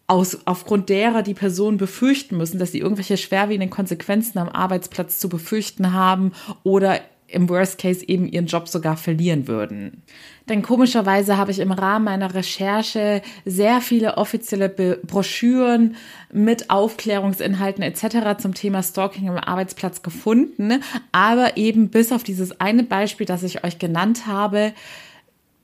aus, 0.07 0.39
aufgrund 0.45 0.89
derer 0.89 1.23
die 1.23 1.35
Personen 1.35 1.79
befürchten 1.79 2.37
müssen, 2.37 2.59
dass 2.59 2.73
sie 2.73 2.79
irgendwelche 2.79 3.17
schwerwiegenden 3.17 3.71
Konsequenzen 3.71 4.39
am 4.39 4.49
Arbeitsplatz 4.49 5.19
zu 5.19 5.29
befürchten 5.29 5.93
haben 5.93 6.33
oder 6.63 7.01
im 7.29 7.49
Worst 7.49 7.79
Case 7.79 8.07
eben 8.07 8.27
ihren 8.27 8.47
Job 8.47 8.69
sogar 8.69 8.97
verlieren 8.97 9.49
würden. 9.49 10.03
Denn 10.49 10.63
komischerweise 10.63 11.37
habe 11.37 11.51
ich 11.51 11.59
im 11.59 11.73
Rahmen 11.73 12.05
meiner 12.05 12.35
Recherche 12.35 13.21
sehr 13.45 13.81
viele 13.81 14.17
offizielle 14.17 14.69
Broschüren 14.69 15.97
mit 16.33 16.71
Aufklärungsinhalten 16.71 17.83
etc. 17.83 18.41
zum 18.41 18.55
Thema 18.55 18.83
Stalking 18.83 19.29
am 19.29 19.39
Arbeitsplatz 19.39 20.03
gefunden, 20.03 20.83
aber 21.11 21.57
eben 21.57 21.89
bis 21.89 22.13
auf 22.13 22.23
dieses 22.23 22.61
eine 22.61 22.85
Beispiel, 22.85 23.27
das 23.27 23.43
ich 23.43 23.65
euch 23.65 23.79
genannt 23.79 24.27
habe, 24.27 24.73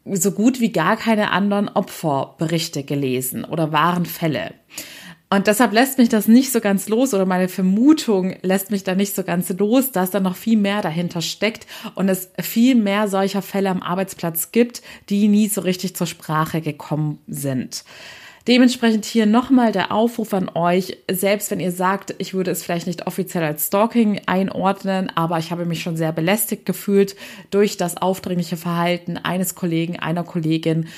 so 0.04 0.32
gut 0.32 0.60
wie 0.60 0.72
gar 0.72 0.96
keine 0.96 1.30
anderen 1.30 1.68
Opferberichte 1.68 2.82
gelesen 2.82 3.44
oder 3.44 3.70
wahren 3.70 4.06
Fälle. 4.06 4.54
Und 5.32 5.46
deshalb 5.46 5.72
lässt 5.72 5.96
mich 5.96 6.10
das 6.10 6.28
nicht 6.28 6.52
so 6.52 6.60
ganz 6.60 6.90
los 6.90 7.14
oder 7.14 7.24
meine 7.24 7.48
Vermutung 7.48 8.36
lässt 8.42 8.70
mich 8.70 8.84
da 8.84 8.94
nicht 8.94 9.14
so 9.14 9.22
ganz 9.22 9.48
los, 9.48 9.90
dass 9.90 10.10
da 10.10 10.20
noch 10.20 10.36
viel 10.36 10.58
mehr 10.58 10.82
dahinter 10.82 11.22
steckt 11.22 11.66
und 11.94 12.10
es 12.10 12.28
viel 12.38 12.74
mehr 12.74 13.08
solcher 13.08 13.40
Fälle 13.40 13.70
am 13.70 13.82
Arbeitsplatz 13.82 14.52
gibt, 14.52 14.82
die 15.08 15.28
nie 15.28 15.48
so 15.48 15.62
richtig 15.62 15.96
zur 15.96 16.06
Sprache 16.06 16.60
gekommen 16.60 17.18
sind. 17.28 17.82
Dementsprechend 18.46 19.06
hier 19.06 19.24
nochmal 19.24 19.72
der 19.72 19.90
Aufruf 19.92 20.34
an 20.34 20.50
euch, 20.52 20.98
selbst 21.10 21.50
wenn 21.50 21.60
ihr 21.60 21.72
sagt, 21.72 22.14
ich 22.18 22.34
würde 22.34 22.50
es 22.50 22.62
vielleicht 22.62 22.88
nicht 22.88 23.06
offiziell 23.06 23.44
als 23.44 23.68
Stalking 23.68 24.20
einordnen, 24.26 25.10
aber 25.14 25.38
ich 25.38 25.50
habe 25.50 25.64
mich 25.64 25.80
schon 25.80 25.96
sehr 25.96 26.12
belästigt 26.12 26.66
gefühlt 26.66 27.16
durch 27.50 27.78
das 27.78 27.96
aufdringliche 27.96 28.58
Verhalten 28.58 29.16
eines 29.16 29.54
Kollegen, 29.54 29.98
einer 29.98 30.24
Kollegin, 30.24 30.88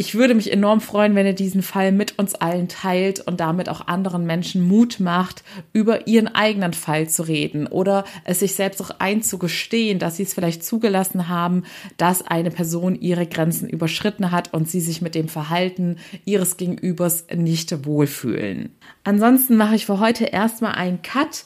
ich 0.00 0.14
würde 0.14 0.34
mich 0.34 0.50
enorm 0.50 0.80
freuen, 0.80 1.14
wenn 1.14 1.26
ihr 1.26 1.34
diesen 1.34 1.60
Fall 1.60 1.92
mit 1.92 2.18
uns 2.18 2.34
allen 2.34 2.68
teilt 2.68 3.20
und 3.20 3.38
damit 3.38 3.68
auch 3.68 3.86
anderen 3.86 4.24
Menschen 4.24 4.66
Mut 4.66 4.98
macht, 4.98 5.44
über 5.74 6.06
ihren 6.06 6.26
eigenen 6.26 6.72
Fall 6.72 7.10
zu 7.10 7.22
reden 7.22 7.66
oder 7.66 8.04
es 8.24 8.40
sich 8.40 8.54
selbst 8.54 8.80
auch 8.80 8.92
einzugestehen, 8.98 9.98
dass 9.98 10.16
sie 10.16 10.22
es 10.22 10.32
vielleicht 10.32 10.64
zugelassen 10.64 11.28
haben, 11.28 11.64
dass 11.98 12.26
eine 12.26 12.50
Person 12.50 12.98
ihre 12.98 13.26
Grenzen 13.26 13.68
überschritten 13.68 14.30
hat 14.30 14.54
und 14.54 14.70
sie 14.70 14.80
sich 14.80 15.02
mit 15.02 15.14
dem 15.14 15.28
Verhalten 15.28 15.96
ihres 16.24 16.56
Gegenübers 16.56 17.26
nicht 17.36 17.84
wohlfühlen. 17.84 18.70
Ansonsten 19.04 19.58
mache 19.58 19.74
ich 19.74 19.84
für 19.84 20.00
heute 20.00 20.24
erstmal 20.24 20.76
einen 20.76 21.02
Cut. 21.02 21.44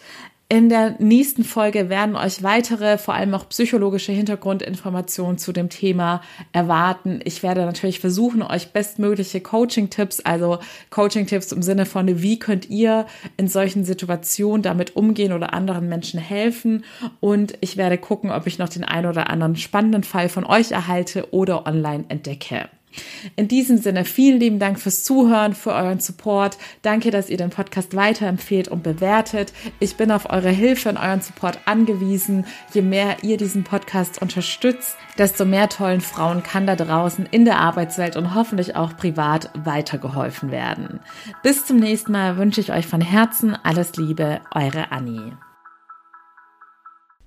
In 0.50 0.68
der 0.68 0.96
nächsten 0.98 1.42
Folge 1.42 1.88
werden 1.88 2.16
euch 2.16 2.42
weitere, 2.42 2.98
vor 2.98 3.14
allem 3.14 3.34
auch 3.34 3.48
psychologische 3.48 4.12
Hintergrundinformationen 4.12 5.38
zu 5.38 5.52
dem 5.52 5.70
Thema 5.70 6.20
erwarten. 6.52 7.20
Ich 7.24 7.42
werde 7.42 7.64
natürlich 7.64 7.98
versuchen, 7.98 8.42
euch 8.42 8.70
bestmögliche 8.72 9.40
Coaching-Tipps, 9.40 10.20
also 10.20 10.58
Coaching-Tipps 10.90 11.50
im 11.52 11.62
Sinne 11.62 11.86
von, 11.86 12.20
wie 12.20 12.38
könnt 12.38 12.68
ihr 12.68 13.06
in 13.38 13.48
solchen 13.48 13.86
Situationen 13.86 14.62
damit 14.62 14.96
umgehen 14.96 15.32
oder 15.32 15.54
anderen 15.54 15.88
Menschen 15.88 16.20
helfen. 16.20 16.84
Und 17.20 17.54
ich 17.62 17.78
werde 17.78 17.96
gucken, 17.96 18.30
ob 18.30 18.46
ich 18.46 18.58
noch 18.58 18.68
den 18.68 18.84
einen 18.84 19.06
oder 19.06 19.30
anderen 19.30 19.56
spannenden 19.56 20.04
Fall 20.04 20.28
von 20.28 20.44
euch 20.44 20.72
erhalte 20.72 21.32
oder 21.32 21.66
online 21.66 22.04
entdecke. 22.08 22.68
In 23.36 23.48
diesem 23.48 23.78
Sinne, 23.78 24.04
vielen 24.04 24.40
lieben 24.40 24.58
Dank 24.58 24.78
fürs 24.78 25.04
Zuhören, 25.04 25.54
für 25.54 25.72
euren 25.72 26.00
Support. 26.00 26.58
Danke, 26.82 27.10
dass 27.10 27.30
ihr 27.30 27.36
den 27.36 27.50
Podcast 27.50 27.96
weiterempfehlt 27.96 28.68
und 28.68 28.82
bewertet. 28.82 29.52
Ich 29.80 29.96
bin 29.96 30.10
auf 30.10 30.30
eure 30.30 30.50
Hilfe 30.50 30.88
und 30.88 30.96
euren 30.96 31.20
Support 31.20 31.60
angewiesen. 31.66 32.46
Je 32.72 32.82
mehr 32.82 33.16
ihr 33.22 33.36
diesen 33.36 33.64
Podcast 33.64 34.20
unterstützt, 34.20 34.96
desto 35.18 35.44
mehr 35.44 35.68
tollen 35.68 36.00
Frauen 36.00 36.42
kann 36.42 36.66
da 36.66 36.76
draußen 36.76 37.26
in 37.30 37.44
der 37.44 37.58
Arbeitswelt 37.58 38.16
und 38.16 38.34
hoffentlich 38.34 38.76
auch 38.76 38.96
privat 38.96 39.50
weitergeholfen 39.54 40.50
werden. 40.50 41.00
Bis 41.42 41.64
zum 41.64 41.78
nächsten 41.78 42.12
Mal 42.12 42.36
wünsche 42.36 42.60
ich 42.60 42.72
euch 42.72 42.86
von 42.86 43.00
Herzen 43.00 43.56
alles 43.62 43.96
Liebe, 43.96 44.40
eure 44.52 44.92
Annie. 44.92 45.36